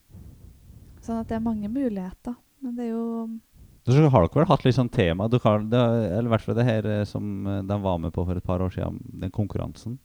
Sånn 1.00 1.20
at 1.20 1.28
det 1.28 1.36
er 1.36 1.40
mange 1.40 1.68
muligheter. 1.68 2.34
Men 2.62 2.74
det 2.76 2.84
er 2.84 2.90
jo 2.94 3.38
Så 3.86 4.08
har 4.10 4.22
dere 4.26 4.34
vel 4.34 4.46
hatt 4.46 4.64
litt 4.64 4.74
sånn 4.74 4.88
tema 4.90 5.28
du 5.28 5.38
har, 5.38 5.58
det, 5.60 5.78
Eller 5.78 6.24
i 6.26 6.28
hvert 6.32 6.40
fall 6.42 6.54
det 6.56 6.64
her 6.64 6.86
eh, 6.86 7.04
som 7.04 7.46
eh, 7.46 7.62
de 7.62 7.76
var 7.82 7.98
med 7.98 8.12
på 8.12 8.24
for 8.26 8.36
et 8.36 8.42
par 8.44 8.60
år 8.60 8.70
siden, 8.70 8.98
den 9.20 9.30
konkurransen. 9.30 9.98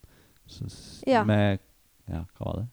Så, 0.46 0.68
Ja. 1.08 1.24
Med 1.24 1.60
Ja, 2.08 2.26
hva 2.38 2.46
var 2.46 2.56
det? 2.60 2.68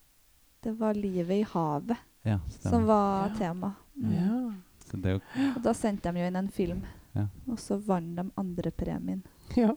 Det 0.62 0.72
var 0.78 0.94
livet 0.94 1.30
i 1.30 1.42
havet 1.42 1.96
Ja, 2.24 2.40
som 2.50 2.84
var 2.86 3.28
Ja. 3.28 3.34
tema. 3.38 3.72
Mm. 3.96 4.12
Ja. 4.12 4.52
Så 4.84 4.96
det 5.00 5.20
Og 5.56 5.62
da 5.62 5.72
sendte 5.72 6.12
de 6.12 6.20
jo 6.20 6.26
inn 6.26 6.36
en 6.36 6.48
film. 6.48 6.82
Ja. 7.14 7.26
Og 7.48 7.58
så 7.58 7.78
vant 7.80 8.16
de 8.16 8.30
andrepremien. 8.36 9.22
ja. 9.56 9.74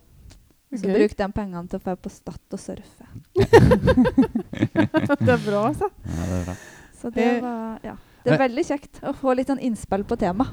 Så 0.72 0.86
okay. 0.88 0.94
bruk 0.96 1.18
de 1.20 1.28
pengene 1.36 1.68
til 1.68 1.80
å 1.80 1.84
dra 1.84 1.96
på 2.00 2.10
Stad 2.10 2.40
og 2.56 2.60
surfe. 2.60 3.08
det 5.22 5.34
er 5.34 5.42
bra, 5.46 5.66
altså. 5.68 5.90
Ja, 6.06 6.28
det 6.30 6.38
er 6.38 6.46
bra. 6.48 6.56
Så 7.02 7.10
det 7.12 7.26
Eh, 7.28 7.42
var 7.44 7.80
Ja. 7.84 7.96
Det 8.24 8.34
er 8.34 8.38
veldig 8.38 8.64
kjekt 8.68 9.00
å 9.02 9.12
få 9.18 9.34
litt 9.36 9.48
sånn 9.50 9.60
innspill 9.60 10.04
på 10.06 10.16
tema 10.22 10.46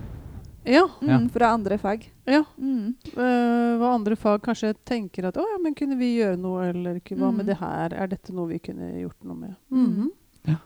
Ja. 0.65 0.87
mm, 1.03 1.29
fra 1.31 1.51
andre 1.53 1.77
fag. 1.79 2.07
ja. 2.27 2.43
Mm. 2.59 2.95
Uh, 3.17 3.77
hva 3.79 3.95
andre 3.95 4.17
fag 4.17 4.41
kanskje 4.43 4.75
tenker 4.85 5.27
at 5.29 5.37
å 5.37 5.45
ja, 5.45 5.59
men 5.63 5.75
kunne 5.75 5.97
vi 5.99 6.17
gjøre 6.19 6.39
noe, 6.39 6.71
eller 6.71 6.99
hva 7.01 7.31
Mm. 7.31 7.37
med 7.37 7.47
det 7.47 7.57
her? 7.61 7.93
Er 7.93 8.07
dette 8.09 8.33
noe 8.33 8.49
vi 8.49 8.59
kunne 8.59 8.91
gjort 9.01 9.23
noe 9.25 9.37
med? 9.37 9.55
Mm. 9.71 10.11
Ja. 10.47 10.57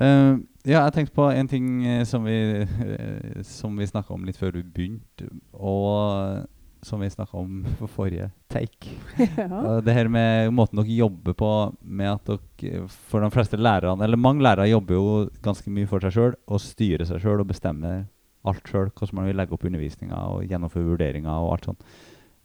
Uh, 0.00 0.38
ja, 0.64 0.84
jeg 0.84 0.92
tenkte 0.92 1.14
på 1.14 1.28
en 1.34 1.48
ting 1.48 2.04
som 2.06 2.24
vi, 2.24 2.62
uh, 2.62 3.42
som 3.42 3.76
vi 3.76 3.84
snakka 3.86 4.14
om 4.14 4.24
litt 4.24 4.36
før 4.38 4.52
du 4.52 4.62
begynte, 4.62 5.28
og 5.54 6.46
som 6.82 7.00
vi 7.00 7.08
snakka 7.10 7.36
om 7.38 7.64
på 7.78 7.88
forrige 7.90 8.30
take. 8.48 8.90
ja. 9.36 9.80
Det 9.84 9.94
her 9.94 10.08
med 10.08 10.52
måten 10.54 10.78
dere 10.80 10.94
jobber 10.98 11.34
på 11.34 11.50
med 11.82 12.12
at 12.12 12.24
dere 12.58 12.86
For 12.88 13.20
de 13.20 13.30
fleste 13.34 13.56
lærerne, 13.58 14.02
eller 14.04 14.16
mange 14.16 14.42
lærere, 14.42 14.68
jobber 14.70 14.94
jo 14.94 15.30
ganske 15.42 15.70
mye 15.70 15.86
for 15.90 16.00
seg 16.00 16.12
sjøl 16.12 16.34
og 16.46 16.60
styrer 16.60 17.04
seg 17.08 17.20
sjøl 17.22 17.40
og 17.40 17.48
bestemmer 17.50 18.06
alt 18.48 18.62
sjøl. 18.70 18.90
Hvordan 18.94 19.14
man 19.18 19.26
vil 19.26 19.36
legge 19.36 19.52
opp 19.56 19.64
undervisninga 19.68 20.16
og 20.32 20.44
gjennomføre 20.48 20.86
vurderinger 20.92 21.30
og 21.42 21.52
alt 21.56 21.64
sånt. 21.70 21.82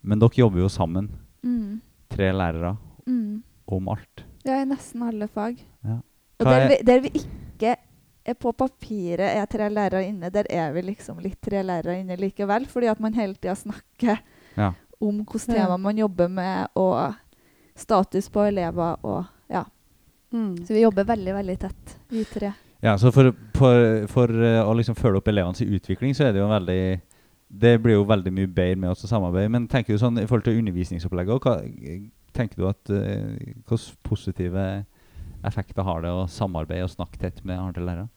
Men 0.04 0.20
dere 0.20 0.36
jobber 0.42 0.60
jo 0.66 0.70
sammen, 0.70 1.10
Mm. 1.44 1.82
tre 2.10 2.32
lærere, 2.32 2.78
Mm. 3.08 3.44
om 3.68 3.88
alt. 3.90 4.24
Ja, 4.46 4.62
i 4.62 4.66
nesten 4.66 5.02
alle 5.04 5.28
fag. 5.28 5.58
Ja. 5.84 6.00
Og 6.40 6.46
der 6.46 6.52
er- 6.60 6.68
vi, 6.70 6.78
der 6.84 7.00
vi 7.02 7.10
ikke 7.10 7.30
på 8.40 8.54
papiret 8.56 9.36
er 9.36 9.46
tre 9.52 9.68
lærere 9.70 10.06
inne, 10.08 10.30
der 10.32 10.48
er 10.50 10.72
vi 10.72 10.82
liksom 10.82 11.20
litt 11.20 11.42
tre 11.44 11.60
lærere 11.64 11.98
inne 12.00 12.16
likevel. 12.16 12.66
Fordi 12.72 12.88
at 12.88 13.00
man 13.04 13.14
hele 13.14 13.36
tida 13.36 13.56
snakker 13.56 14.22
Ja. 14.58 14.72
om 15.02 15.18
hvilke 15.26 15.40
tema 15.52 15.78
man 15.78 15.98
jobber 15.98 16.28
med, 16.32 16.68
og 16.76 17.16
status 17.76 18.30
på 18.30 18.48
elever 18.48 18.96
og 19.04 19.26
Ja. 19.50 19.64
Mm. 20.32 20.66
Så 20.66 20.74
vi 20.74 20.82
jobber 20.82 21.04
veldig, 21.04 21.34
veldig 21.34 21.60
tett, 21.60 21.98
vi 22.10 22.24
tre. 22.26 22.54
Ja, 22.82 22.98
så 22.98 23.12
for, 23.12 23.34
for, 23.56 24.08
for 24.08 24.32
eh, 24.44 24.62
å 24.66 24.74
liksom 24.76 24.96
følge 24.96 25.18
opp 25.22 25.28
elevenes 25.28 25.62
utvikling, 25.62 26.16
så 26.16 26.26
er 26.26 26.32
det 26.34 26.42
jo 26.42 26.48
veldig 26.50 27.02
Det 27.54 27.76
blir 27.84 27.94
jo 27.94 28.04
veldig 28.10 28.32
mye 28.34 28.48
bedre 28.48 28.76
med 28.82 28.90
oss 28.90 29.04
å 29.06 29.08
samarbeide. 29.08 29.52
Men 29.54 29.68
tenker 29.68 29.94
du 29.94 30.00
sånn 30.02 30.18
i 30.18 30.26
forhold 30.26 30.44
til 30.48 30.58
undervisningsopplegget, 30.58 31.44
hva, 31.46 31.60
tenker 32.34 32.58
du 32.58 32.66
at 32.68 32.90
eh, 32.90 33.54
hvilke 33.70 33.94
positive 34.04 34.64
effekter 35.48 35.86
har 35.88 36.04
det 36.04 36.12
å 36.14 36.26
samarbeide 36.32 36.88
og 36.88 36.94
snakke 36.94 37.20
tett 37.22 37.42
med 37.48 37.60
andre 37.60 37.86
lærere? 37.88 38.10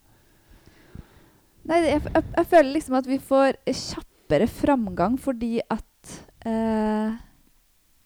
Nei, 1.67 1.81
jeg, 1.83 2.03
jeg, 2.05 2.25
jeg 2.37 2.49
føler 2.51 2.73
liksom 2.77 2.99
at 3.01 3.09
vi 3.11 3.19
får 3.23 3.57
kjappere 3.67 4.47
framgang 4.51 5.17
fordi 5.19 5.57
at 5.63 6.13
eh, 6.47 7.17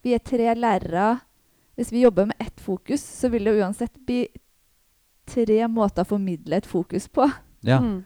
vi 0.00 0.14
er 0.16 0.22
tre 0.24 0.54
lærere. 0.56 1.08
Hvis 1.76 1.92
vi 1.92 2.04
jobber 2.04 2.28
med 2.30 2.40
ett 2.40 2.60
fokus, 2.60 3.02
så 3.04 3.28
vil 3.32 3.44
det 3.48 3.58
uansett 3.60 4.00
bli 4.06 4.24
tre 5.30 5.60
måter 5.68 6.04
å 6.04 6.10
formidle 6.16 6.60
et 6.60 6.68
fokus 6.68 7.08
på 7.08 7.28
Ja. 7.60 7.78
Mm. 7.84 7.98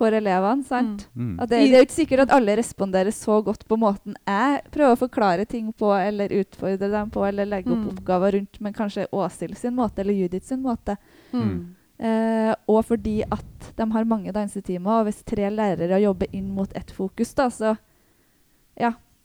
For 0.00 0.16
elevene. 0.16 0.64
sant? 0.66 1.04
Mm. 1.14 1.34
At 1.44 1.50
det, 1.52 1.58
det 1.68 1.76
er 1.76 1.82
jo 1.84 1.86
ikke 1.88 1.96
sikkert 1.98 2.22
at 2.24 2.32
alle 2.38 2.56
responderer 2.58 3.12
så 3.14 3.36
godt 3.44 3.66
på 3.68 3.76
måten 3.78 4.16
jeg 4.26 4.62
prøver 4.72 4.96
å 4.96 5.00
forklare 5.04 5.44
ting 5.46 5.68
på, 5.76 5.92
eller 5.94 6.32
utfordre 6.40 6.88
dem 6.90 7.10
på, 7.12 7.26
eller 7.28 7.46
legge 7.52 7.68
opp 7.70 7.84
Mm. 7.84 7.90
oppgaver 7.92 8.32
rundt, 8.38 8.60
men 8.64 8.72
kanskje 8.76 9.06
Åshild 9.12 9.56
sin 9.60 9.76
måte, 9.76 10.00
eller 10.02 10.16
Judith 10.16 10.46
sin 10.48 10.62
måte. 10.64 10.96
Mm. 11.32 11.76
Eh, 12.00 12.54
og 12.66 12.82
fordi 12.88 13.18
at 13.30 13.72
de 13.76 13.86
har 13.92 14.04
mange 14.08 14.32
dansetimer, 14.32 15.00
og 15.02 15.04
hvis 15.10 15.22
tre 15.28 15.50
lærere 15.52 16.00
jobber 16.00 16.26
inn 16.32 16.48
mot 16.56 16.72
ett 16.74 16.90
fokus, 16.90 17.34
da, 17.36 17.48
så 17.52 17.76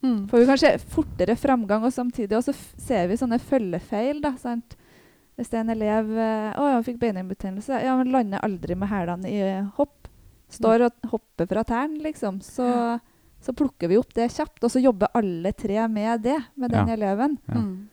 Mm. 0.04 0.26
får 0.28 0.38
vi 0.38 0.46
kanskje 0.46 0.70
fortere 0.92 1.34
framgang, 1.40 1.82
og 1.82 1.90
samtidig 1.92 2.36
også 2.36 2.52
f 2.52 2.74
ser 2.78 3.08
vi 3.08 3.16
sånne 3.16 3.38
følgefeil. 3.40 4.20
da, 4.22 4.34
sant? 4.36 4.76
Hvis 5.36 5.48
det 5.50 5.56
er 5.58 5.60
en 5.64 5.70
elev 5.72 6.10
eh, 6.16 6.52
å, 6.60 6.66
ja, 6.70 6.82
fikk 6.84 6.98
beinhinnebetennelse, 7.00 7.80
ja, 7.82 7.96
men 7.96 8.12
lander 8.12 8.38
aldri 8.44 8.76
med 8.76 8.88
hælene 8.88 9.26
i 9.32 9.40
hopp, 9.78 10.06
står 10.48 10.86
og 10.86 11.10
hopper 11.10 11.46
fra 11.50 11.64
tærne, 11.64 11.98
liksom, 12.02 12.40
så, 12.40 13.00
så 13.40 13.52
plukker 13.56 13.88
vi 13.88 13.96
opp 13.98 14.12
det 14.14 14.30
kjapt, 14.32 14.62
og 14.64 14.70
så 14.70 14.80
jobber 14.82 15.08
alle 15.14 15.52
tre 15.52 15.88
med 15.88 16.22
det, 16.22 16.38
med 16.56 16.70
den 16.70 16.88
Ja. 16.88 16.94
eleven. 16.94 17.38
Ja. 17.48 17.54
Mm. 17.60 17.88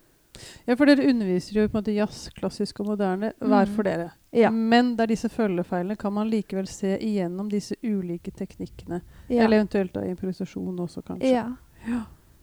Ja, 0.66 0.76
for 0.76 0.86
dere 0.90 1.06
underviser 1.10 1.54
jo 1.60 1.68
på 1.68 1.78
en 1.78 1.84
måte 1.84 1.94
jazz, 1.94 2.30
klassisk 2.34 2.80
og 2.82 2.88
moderne 2.88 3.34
hver 3.40 3.68
Mm. 3.68 3.76
for 3.76 3.84
dere. 3.84 4.12
Ja. 4.34 4.50
Men 4.50 4.96
det 4.96 5.04
er 5.04 5.08
disse 5.14 5.30
følgefeilene 5.30 5.96
kan 5.98 6.12
man 6.14 6.28
likevel 6.30 6.66
se 6.68 6.98
igjennom 6.98 7.50
disse 7.50 7.76
ulike 7.84 8.32
teknikkene. 8.34 9.02
Ja. 9.30 9.44
Eller 9.44 9.60
eventuelt 9.62 9.94
da 9.94 10.02
improvisasjon 10.02 10.76
også, 10.80 11.04
kanskje. 11.04 11.30
ja. 11.32 11.56
Ja. 11.88 12.02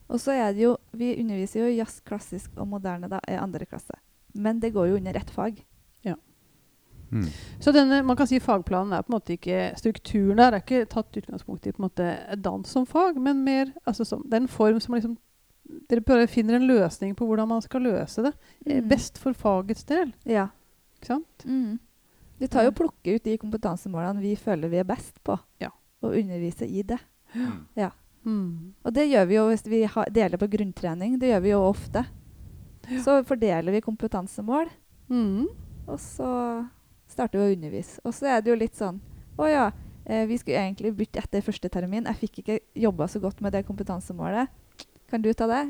Og 0.09 0.19
så 0.21 0.33
er 0.33 0.53
det 0.53 0.63
jo 0.63 0.77
Vi 0.93 1.17
underviser 1.17 1.61
jo 1.67 1.77
jazz, 1.77 2.01
klassisk 2.05 2.51
og 2.59 2.69
moderne 2.69 3.09
da, 3.09 3.19
i 3.29 3.33
andre 3.35 3.65
klasse. 3.67 3.95
Men 4.35 4.61
det 4.61 4.73
går 4.75 4.89
jo 4.91 4.97
under 4.97 5.17
ett 5.17 5.31
fag. 5.31 5.65
Mm. 7.13 7.25
Så 7.61 7.73
denne, 7.75 8.03
man 8.07 8.17
kan 8.17 8.27
si 8.31 8.39
fagplanen 8.39 8.93
er 8.93 9.03
på 9.03 9.11
en 9.11 9.17
måte 9.19 9.33
ikke 9.35 9.73
Strukturen 9.77 10.37
der 10.39 10.53
er 10.55 10.61
ikke 10.63 10.85
tatt 10.89 11.17
utgangspunkt 11.19 11.67
i 11.67 11.73
på 11.73 11.83
en 11.83 11.89
måte 11.89 12.37
dans 12.41 12.69
som 12.71 12.87
fag, 12.87 13.17
men 13.19 13.43
mer 13.45 13.73
altså 13.87 14.05
som, 14.07 14.23
Det 14.23 14.35
er 14.35 14.43
en 14.45 14.49
form 14.49 14.79
som 14.81 14.95
liksom 14.95 15.17
Dere 15.91 16.01
prøver 16.03 16.27
finner 16.31 16.55
en 16.55 16.67
løsning 16.67 17.15
på 17.17 17.27
hvordan 17.27 17.49
man 17.49 17.63
skal 17.63 17.83
løse 17.83 18.23
det. 18.23 18.33
eh, 18.67 18.81
Mm. 18.81 18.89
Best 18.89 19.19
for 19.19 19.33
fagets 19.33 19.85
del. 19.85 20.13
Ja. 20.25 20.49
Ikke 20.99 21.07
sant? 21.07 21.45
Mm. 21.47 21.79
Vi 22.41 22.47
tar 22.49 22.65
jo 22.65 22.71
plukker 22.73 23.15
ut 23.15 23.23
de 23.25 23.37
kompetansemålene 23.39 24.21
vi 24.21 24.35
føler 24.37 24.69
vi 24.69 24.79
er 24.79 24.85
best 24.85 25.23
på, 25.25 25.39
Ja. 25.61 25.69
og 26.03 26.15
underviser 26.17 26.67
i 26.67 26.83
det. 26.83 26.99
Ja. 27.77 27.91
Mm. 28.25 28.75
Og 28.85 28.93
det 28.93 29.09
gjør 29.11 29.27
vi 29.29 29.35
jo 29.35 29.49
hvis 29.49 29.67
vi 29.67 29.85
ha, 29.85 30.05
deler 30.11 30.37
på 30.39 30.49
grunntrening. 30.51 31.19
Det 31.21 31.29
gjør 31.31 31.43
vi 31.43 31.51
jo 31.51 31.61
ofte. 31.69 32.05
Så 33.05 33.23
fordeler 33.25 33.71
vi 33.73 33.81
kompetansemål, 33.81 34.69
Mm. 35.09 35.47
og 35.87 35.99
så 35.99 36.67
starter 37.11 37.43
å 37.43 37.49
undervise. 37.53 37.99
Og 38.05 38.15
så 38.17 38.31
er 38.37 38.41
det 38.43 38.53
jo 38.53 38.59
litt 38.61 38.77
sånn 38.79 39.01
Å 39.41 39.47
ja, 39.49 39.67
eh, 40.05 40.27
vi 40.29 40.37
skulle 40.37 40.59
egentlig 40.61 40.93
bytte 40.99 41.23
etter 41.23 41.41
første 41.45 41.69
termin. 41.73 42.05
Jeg 42.11 42.19
fikk 42.21 42.41
ikke 42.43 42.59
jobba 42.77 43.07
så 43.09 43.21
godt 43.23 43.41
med 43.41 43.55
det 43.55 43.63
kompetansemålet. 43.65 44.49
Kan 45.09 45.23
du 45.25 45.31
ta 45.33 45.47
det? 45.49 45.63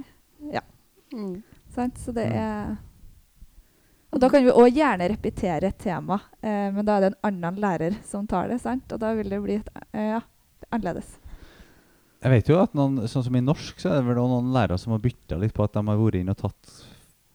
Mm. 1.15 1.43
Sant? 1.75 1.99
Så 1.99 2.13
det 2.15 2.27
Mm. 2.31 2.37
er 2.37 2.79
Og 4.13 4.19
da 4.19 4.29
kan 4.29 4.43
vi 4.43 4.51
òg 4.51 4.75
gjerne 4.75 5.07
repetere 5.09 5.69
et 5.69 5.79
tema, 5.79 6.17
eh, 6.43 6.71
men 6.73 6.85
da 6.85 6.97
er 6.97 7.01
det 7.01 7.13
en 7.13 7.29
annen 7.31 7.61
lærer 7.63 7.95
som 8.05 8.27
tar 8.27 8.49
det. 8.49 8.61
sant? 8.61 8.91
Og 8.93 8.99
da 8.99 9.15
vil 9.15 9.29
det 9.31 9.41
bli 9.43 9.55
et, 9.55 9.69
eh, 9.95 10.09
ja, 10.17 10.21
annerledes. 10.73 11.19
Jeg 12.21 12.31
vet 12.33 12.49
jo 12.49 12.59
at 12.61 12.75
noen, 12.75 12.99
sånn 13.07 13.23
som 13.25 13.37
i 13.37 13.41
norsk, 13.41 13.79
så 13.79 13.93
er 13.93 14.01
det 14.03 14.07
vel 14.09 14.17
noen 14.17 14.51
lærere 14.53 14.79
som 14.79 14.91
har 14.93 14.99
bytta 14.99 15.39
litt 15.39 15.55
på 15.55 15.63
at 15.63 15.73
de 15.73 15.87
har 15.87 15.97
vært 15.97 16.19
inn 16.21 16.29
og 16.29 16.37
tatt, 16.37 16.85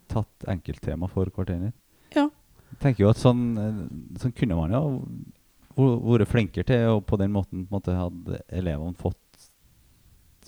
tatt 0.09 0.45
enkelttema 0.47 1.09
for 1.09 1.25
kvarteret. 1.25 1.71
Ja. 1.71 1.71
Tenker 2.81 3.05
jo 3.05 3.09
at 3.09 3.17
sånn, 3.21 3.43
eh, 3.57 4.19
sånn 4.19 4.33
kunne 4.35 4.55
man 4.59 4.71
jo 4.71 4.83
vært 5.75 6.27
flinkere 6.31 6.65
til, 6.67 6.87
og 6.95 7.05
på 7.07 7.17
den 7.19 7.31
måten 7.35 7.65
på 7.67 7.71
en 7.75 7.79
måte 7.79 7.95
hadde 7.95 8.41
elevene 8.49 8.95
fått 8.99 9.17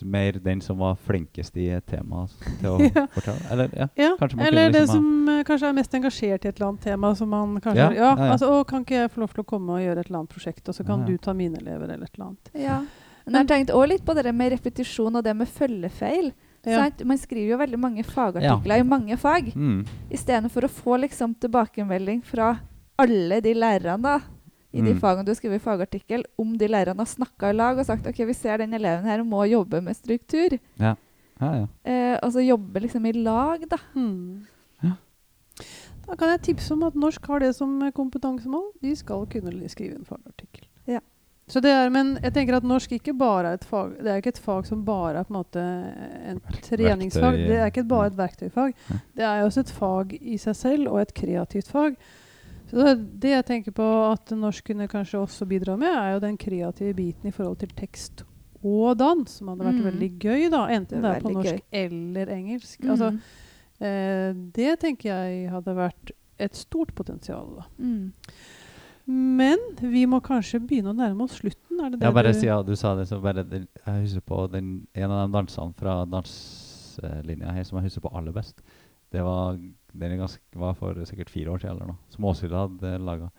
mer 0.05 0.31
den 0.33 0.59
som 0.61 0.77
var 0.77 0.93
flinkest 0.95 1.55
i 1.57 1.63
et 1.73 1.85
tema 1.89 2.27
til 2.59 2.67
å 2.69 2.75
Ja. 2.95 3.07
fortelle. 3.15 3.41
Eller, 3.51 3.71
ja. 3.73 3.87
Ja, 3.97 4.11
Kanskje 4.19 4.37
man 4.37 4.45
eller 4.45 4.67
kunne 4.67 4.73
det 4.75 4.81
liksom 4.83 4.93
ha- 4.93 4.93
som 4.93 5.29
eh, 5.33 5.43
kanskje 5.47 5.67
er 5.71 5.73
mest 5.73 5.95
engasjert 5.97 6.45
i 6.45 6.49
et 6.51 6.59
eller 6.59 6.67
annet 6.67 6.81
tema. 6.85 7.15
Som 7.17 7.29
man 7.33 7.55
kanskje, 7.59 7.87
Ja, 7.97 8.11
ja. 8.13 8.27
Altså, 8.35 8.51
å, 8.53 8.59
kan 8.69 8.85
ikke 8.85 8.99
jeg 9.01 9.09
få 9.15 9.23
lov 9.23 9.33
til 9.33 9.41
å 9.41 9.47
komme 9.49 9.73
og 9.73 9.81
gjøre 9.81 9.99
et 10.03 10.11
eller 10.11 10.19
annet 10.19 10.29
prosjekt, 10.35 10.69
og 10.69 10.75
så 10.77 10.85
kan 10.85 10.99
Ja, 11.01 11.05
ja. 11.07 11.17
du 11.17 11.17
ta 11.17 11.33
mine 11.33 11.57
elever, 11.57 11.89
eller 11.95 12.05
et 12.05 12.13
eller 12.13 12.27
annet. 12.27 12.51
Ja. 12.53 12.77
Men 13.25 13.33
jeg 13.33 13.41
har 13.41 13.49
tenkt 13.55 13.73
også 13.73 13.89
litt 13.89 14.05
på 14.05 14.13
det 14.15 14.35
med 14.37 14.51
repetisjon 14.53 15.15
og 15.17 15.23
det 15.25 15.33
med 15.35 15.47
følgefeil. 15.49 16.29
Ja. 16.67 16.83
Sant? 16.83 17.03
Man 17.07 17.17
skriver 17.17 17.51
jo 17.53 17.57
veldig 17.61 17.79
mange 17.79 18.03
fagartikler 18.03 18.79
i 18.79 18.83
mange 18.87 19.17
fag. 19.17 19.53
Mm. 19.55 19.85
Istedenfor 20.11 20.67
å 20.67 20.69
få 20.69 20.97
liksom 21.01 21.35
tilbakemelding 21.39 22.23
fra 22.27 22.59
alle 22.99 23.39
de 23.41 23.53
lærerne 23.53 24.01
da, 24.01 24.19
i 24.73 24.81
de 24.81 24.93
Mm. 24.93 24.99
fagene 24.99 25.25
du 25.25 25.33
skriver 25.33 25.59
fagartikkel, 25.63 26.23
om 26.37 26.57
de 26.57 26.67
lærerne 26.67 26.97
har 26.99 27.05
snakka 27.09 27.49
i 27.49 27.53
lag 27.55 27.77
og 27.79 27.85
sagt 27.85 28.05
ok, 28.07 28.25
vi 28.27 28.33
ser 28.33 28.57
den 28.57 28.73
eleven 28.73 29.05
her 29.05 29.23
må 29.23 29.45
jobbe 29.49 29.81
med 29.81 29.95
struktur. 29.95 30.59
Ja, 30.77 30.95
ja. 31.39 31.67
Eh, 31.85 32.17
altså 32.21 32.43
jobbe 32.45 32.81
liksom 32.81 33.05
i 33.07 33.13
lag, 33.13 33.63
da. 33.69 33.77
Mm. 33.95 34.45
Da 36.07 36.15
kan 36.15 36.29
jeg 36.29 36.41
tipse 36.41 36.71
om 36.71 36.83
at 36.87 36.93
norsk 36.95 37.25
har 37.27 37.39
det 37.43 37.53
som 37.55 37.79
kompetansemål. 37.91 38.69
De 38.81 38.93
skal 38.95 39.25
kunne 39.27 39.67
skrive 39.69 39.97
en 39.97 40.05
fagartikkel. 40.07 40.63
Ja. 40.87 40.99
Så 41.47 41.61
det 41.63 41.71
er, 41.71 41.89
men 41.89 42.17
jeg 42.21 42.33
tenker 42.35 42.57
at 42.57 42.63
norsk 42.67 42.91
ikke 42.91 43.13
bare 43.17 43.53
er 43.53 43.53
et 43.55 43.63
fag 43.63 43.93
Det 44.03 44.07
er 44.11 44.17
ikke 44.19 44.33
et 44.33 44.37
fag 44.43 44.65
som 44.67 44.81
bare 44.83 45.19
er 45.21 45.23
på 45.23 45.31
en 45.31 45.37
måte 45.39 45.61
en 46.27 46.41
treningsfag. 46.61 47.21
verktøy, 47.37 47.47
Det 47.47 47.57
er 47.61 47.65
ikke 47.71 47.87
bare 47.87 48.07
et 48.07 48.17
verktøyfag. 48.17 48.73
Det 49.15 49.23
er 49.23 49.43
også 49.45 49.59
et 49.63 49.71
fag 49.71 50.17
i 50.21 50.37
seg 50.37 50.55
selv, 50.59 50.87
og 50.91 50.99
et 51.01 51.13
kreativt 51.13 51.67
fag. 51.71 51.95
Så 52.67 52.83
det, 52.99 53.29
jeg 53.31 53.45
tenker 53.47 53.71
på 53.71 54.11
at 54.11 54.29
norsk 54.35 54.65
kunne 54.67 54.89
kanskje 54.91 55.21
også 55.23 55.47
bidra 55.47 55.77
med, 55.79 55.87
er 55.87 56.13
jo 56.17 56.19
den 56.19 56.35
kreative 56.37 56.93
biten 56.93 57.27
i 57.29 57.31
forhold 57.31 57.59
til 57.59 57.69
tekst 57.69 58.25
og 58.61 58.97
dans, 58.97 59.29
som 59.31 59.47
hadde 59.47 59.63
vært 59.63 59.79
Mm. 59.79 59.85
veldig 59.87 60.19
gøy, 60.19 60.49
da. 60.51 60.65
Enten 60.67 61.01
Det 61.01 61.15
er 61.15 61.21
på 61.21 61.31
norsk 61.31 61.53
gøy. 61.55 61.61
eller 61.71 62.25
engelsk. 62.25 62.79
Altså, 62.83 63.11
Mm. 63.13 63.19
eh, 63.79 64.33
det 64.51 64.79
tenker 64.81 65.09
jeg 65.13 65.49
hadde 65.49 65.75
vært 65.77 66.11
et 66.39 66.53
stort 66.55 66.93
potensial. 66.93 67.55
Da. 67.55 67.63
Mm. 67.79 68.11
Men 69.07 69.61
vi 69.79 70.03
må 70.09 70.19
kanskje 70.19 70.59
begynne 70.59 70.91
å 70.91 70.97
nærme 70.97 71.23
oss 71.23 71.37
slutten. 71.39 71.79
Er 71.79 71.93
det 71.93 71.99
det 72.01 72.07
Ja, 72.09 72.11
bare 72.11 72.33
du 72.33 72.39
siden 72.41 72.65
du 72.67 72.75
sa 72.75 72.93
det, 72.95 73.05
så 73.07 73.21
bare 73.23 73.45
den, 73.47 73.67
Jeg 73.85 74.01
husker 74.03 74.23
på 74.27 74.41
den, 74.51 74.87
en 74.93 75.11
av 75.11 75.21
de 75.21 75.37
dansene 75.37 75.73
fra 75.79 76.01
danslinja 76.11 77.53
her 77.55 77.63
som 77.63 77.79
jeg 77.79 77.87
husker 77.87 78.03
på 78.03 78.11
aller 78.11 78.35
best. 78.35 78.59
Det 79.15 79.23
var, 79.23 79.55
den 79.93 80.11
er 80.11 80.19
ganske, 80.19 80.43
var 80.59 80.75
for 80.75 80.99
sikkert 81.07 81.31
fire 81.31 81.53
år 81.53 81.63
siden 81.63 81.77
eller 81.77 81.93
noe. 81.93 82.01
Som 82.11 82.27
Åshild 82.27 82.57
hadde 82.57 82.97
laga. 82.99 83.29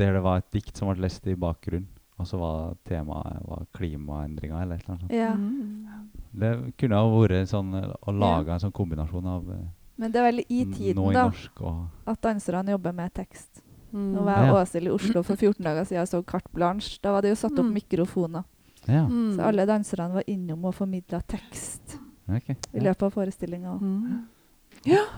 Der 0.00 0.16
det 0.16 0.22
var 0.24 0.40
et 0.42 0.50
dikt 0.50 0.76
som 0.76 0.90
ble 0.90 1.06
lest 1.06 1.26
i 1.30 1.36
bakgrunnen. 1.38 1.86
Og 2.16 2.26
så 2.26 2.38
var 2.40 2.74
temaet 2.88 3.44
var 3.44 3.66
klimaendringer 3.76 4.62
eller 4.62 4.80
et 4.80 4.86
eller 4.86 4.94
annet. 4.94 5.02
sånt. 5.02 5.12
Ja. 5.12 5.34
Mm. 5.36 6.10
Det 6.32 6.52
kunne 6.80 6.98
ha 6.98 7.10
vært 7.12 7.50
sånn 7.52 7.74
å 7.76 8.14
lage 8.16 8.54
en 8.54 8.62
sånn 8.64 8.74
kombinasjon 8.74 9.28
av 9.28 9.50
eh, 9.52 9.66
Men 10.00 10.12
det 10.12 10.20
er 10.20 10.26
vel 10.30 10.40
i 10.42 10.62
tiden, 10.72 11.02
da, 11.12 11.28
norsk 11.28 11.62
at 12.08 12.22
danserne 12.24 12.74
jobber 12.74 12.96
med 12.96 13.14
tekst. 13.16 13.62
Mm. 13.92 14.12
Nå 14.14 14.22
var 14.24 14.36
jeg 14.36 14.46
Ja. 14.48 14.54
Åshild 14.62 14.86
i 14.86 14.90
Oslo 14.90 15.22
for 15.22 15.36
14 15.36 15.64
dager 15.64 15.84
siden 15.84 16.02
og 16.02 16.08
så 16.08 16.22
Carte 16.26 16.50
Blanche. 16.52 16.98
Da 17.02 17.12
var 17.12 17.22
det 17.22 17.30
jo 17.30 17.34
satt 17.36 17.58
opp 17.58 17.64
Mm. 17.66 17.74
mikrofoner. 17.74 18.44
Ja, 18.88 19.06
Mm. 19.06 19.36
Så 19.36 19.42
alle 19.42 19.66
danserne 19.66 20.12
var 20.14 20.22
innom 20.26 20.64
og 20.64 20.74
formidla 20.74 21.20
tekst 21.26 21.98
okay. 22.28 22.54
i 22.74 22.80
løpet 22.80 23.02
av 23.02 23.10
forestillinga. 23.12 23.78
Mm. 23.80 24.26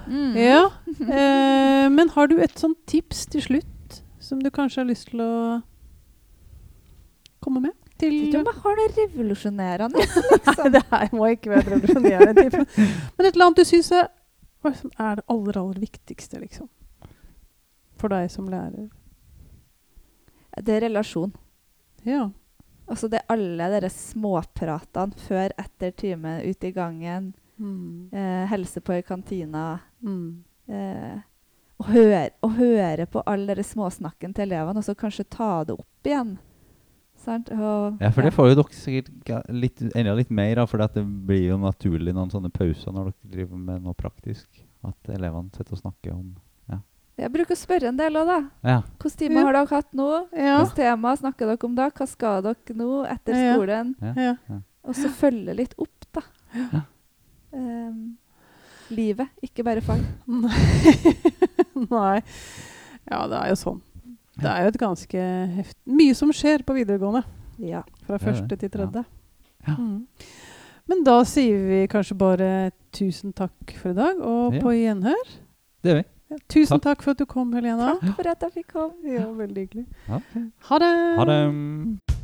Mm. 0.09 0.37
Ja. 0.37 0.71
Eh, 1.01 1.89
men 1.91 2.09
har 2.11 2.27
du 2.29 2.39
et 2.41 2.55
sånt 2.59 2.79
tips 2.87 3.27
til 3.27 3.41
slutt 3.43 4.03
som 4.19 4.39
du 4.41 4.51
kanskje 4.51 4.79
har 4.83 4.85
lyst 4.89 5.09
til 5.11 5.21
å 5.21 5.63
komme 7.41 7.61
med? 7.61 7.73
Til 7.99 8.13
Jeg 8.13 8.21
vet 8.21 8.29
ikke 8.29 8.39
om 8.39 8.47
jeg 8.47 8.63
har 8.63 8.77
noe 8.79 8.91
revolusjonerende. 8.97 9.99
Nei, 9.99 10.39
Liksom. 10.39 10.73
det 10.73 10.83
her 10.91 11.09
må 11.13 11.29
ikke 11.35 11.51
være 11.51 11.73
revolusjonerende. 11.75 12.45
Men 13.19 13.27
et 13.27 13.35
eller 13.35 13.47
annet 13.49 13.57
du 13.57 13.65
syns 13.67 13.91
er, 13.93 14.09
er 14.69 15.17
det 15.19 15.25
aller, 15.29 15.59
aller 15.59 15.81
viktigste, 15.83 16.39
liksom? 16.45 16.69
For 17.99 18.09
deg 18.13 18.31
som 18.31 18.49
lærer. 18.51 18.89
Det 20.59 20.75
er 20.77 20.85
relasjon. 20.89 21.33
Ja. 22.07 22.29
Altså 22.89 23.09
det 23.13 23.21
er 23.21 23.33
alle 23.35 23.81
de 23.85 23.91
småpratene 23.93 25.19
før, 25.27 25.53
etter 25.61 25.93
time, 25.99 26.39
ute 26.47 26.71
i 26.71 26.73
gangen, 26.73 27.35
Mm. 27.59 28.09
eh, 28.15 28.47
helse 28.47 28.81
på 28.81 28.95
i 28.95 29.03
kantina. 29.03 29.81
Mm. 30.03 30.45
Eh, 30.69 31.19
og, 31.81 31.87
høre, 31.87 32.31
og 32.43 32.53
høre 32.55 33.07
på 33.07 33.23
all 33.27 33.47
den 33.47 33.65
småsnakken 33.65 34.33
til 34.35 34.47
elevene, 34.47 34.79
og 34.79 34.85
så 34.87 34.95
kanskje 34.95 35.25
ta 35.29 35.65
det 35.65 35.75
opp 35.75 36.07
igjen. 36.07 36.39
Sant? 37.17 37.51
Og, 37.51 37.99
Ja, 38.01 38.11
for 38.11 38.23
det 38.23 38.33
får 38.33 38.49
jo 38.55 38.63
dere 38.63 38.79
sikkert 38.79 39.49
litt, 39.51 39.83
enda 39.95 40.15
litt 40.15 40.31
mer 40.31 40.59
av, 40.63 40.69
for 40.71 40.79
det 40.79 41.05
blir 41.27 41.49
jo 41.49 41.59
naturlig 41.59 42.15
noen 42.15 42.31
sånne 42.31 42.53
pauser 42.53 42.93
når 42.95 43.11
dere 43.11 43.31
driver 43.35 43.57
med 43.59 43.83
noe 43.83 43.95
praktisk. 43.95 44.47
At 44.85 44.95
elevene 45.11 45.51
sitter 45.53 45.73
og 45.75 45.83
snakker 45.83 46.13
om 46.15 46.37
Jeg 47.19 47.33
bruker 47.35 47.55
å 47.57 47.59
spørre 47.59 47.89
en 47.91 47.97
del 47.99 48.15
òg, 48.21 48.27
da. 48.31 48.39
Ja. 48.65 48.77
Hvilke 49.03 49.19
timer 49.25 49.41
Ja. 49.41 49.47
har 49.49 49.53
dere 49.57 49.67
hatt 49.75 49.93
nå? 49.99 50.09
Ja. 50.33 50.59
Hvilke 50.63 50.77
tema 50.77 51.17
snakker 51.19 51.47
dere 51.51 51.65
om 51.67 51.75
da? 51.75 51.89
Hva 51.91 52.07
skal 52.09 52.43
dere 52.43 52.77
nå 52.79 53.05
etter 53.11 53.35
Ja. 53.35 53.55
skolen? 53.57 53.95
ja. 54.17 54.37
Og 54.85 54.95
så 54.95 55.09
følge 55.11 55.55
litt 55.57 55.75
opp, 55.79 56.07
da. 56.15 56.23
Ja. 56.55 56.81
Um, 57.53 58.17
livet, 58.91 59.29
ikke 59.43 59.65
bare 59.65 59.81
fag. 59.83 60.01
Nei. 61.91 62.23
Ja, 63.09 63.27
det 63.29 63.39
er 63.41 63.49
jo 63.53 63.59
sånn. 63.59 63.81
Det 64.39 64.47
er 64.49 64.63
jo 64.63 64.69
et 64.73 64.79
ganske 64.81 65.23
heft... 65.57 65.77
Mye 65.91 66.15
som 66.15 66.31
skjer 66.33 66.63
på 66.67 66.77
videregående. 66.77 67.25
Ja. 67.59 67.83
Fra 68.07 68.19
første 68.23 68.57
til 68.61 68.71
tredje. 68.71 69.03
Ja. 69.67 69.75
Mm. 69.75 70.07
Men 70.89 71.03
da 71.05 71.19
sier 71.29 71.59
vi 71.69 71.81
kanskje 71.91 72.17
bare 72.17 72.51
tusen 72.97 73.35
takk 73.37 73.75
for 73.81 73.91
i 73.91 73.99
dag, 73.99 74.21
og 74.25 74.55
Ja. 74.55 74.61
på 74.63 74.73
gjenhør. 74.77 75.27
Det 75.83 75.91
gjør 75.93 75.99
vi. 76.03 76.07
Ja, 76.29 76.37
tusen 76.49 76.81
Takk. 76.81 76.83
takk. 76.99 77.03
for 77.03 77.11
at 77.11 77.19
du 77.19 77.25
kom, 77.25 77.53
Helena. 77.57 77.95
Takk 78.03 78.17
for 78.17 78.29
at 78.29 78.43
jeg 78.45 78.53
fikk 78.53 78.73
komme. 78.73 79.15
Ja, 79.15 79.25
veldig 79.33 79.63
hyggelig. 79.67 79.87
Ja. 80.09 80.21
Ha 80.69 80.79
det! 80.79 80.93
Ha 81.17 81.25
det. 81.25 82.18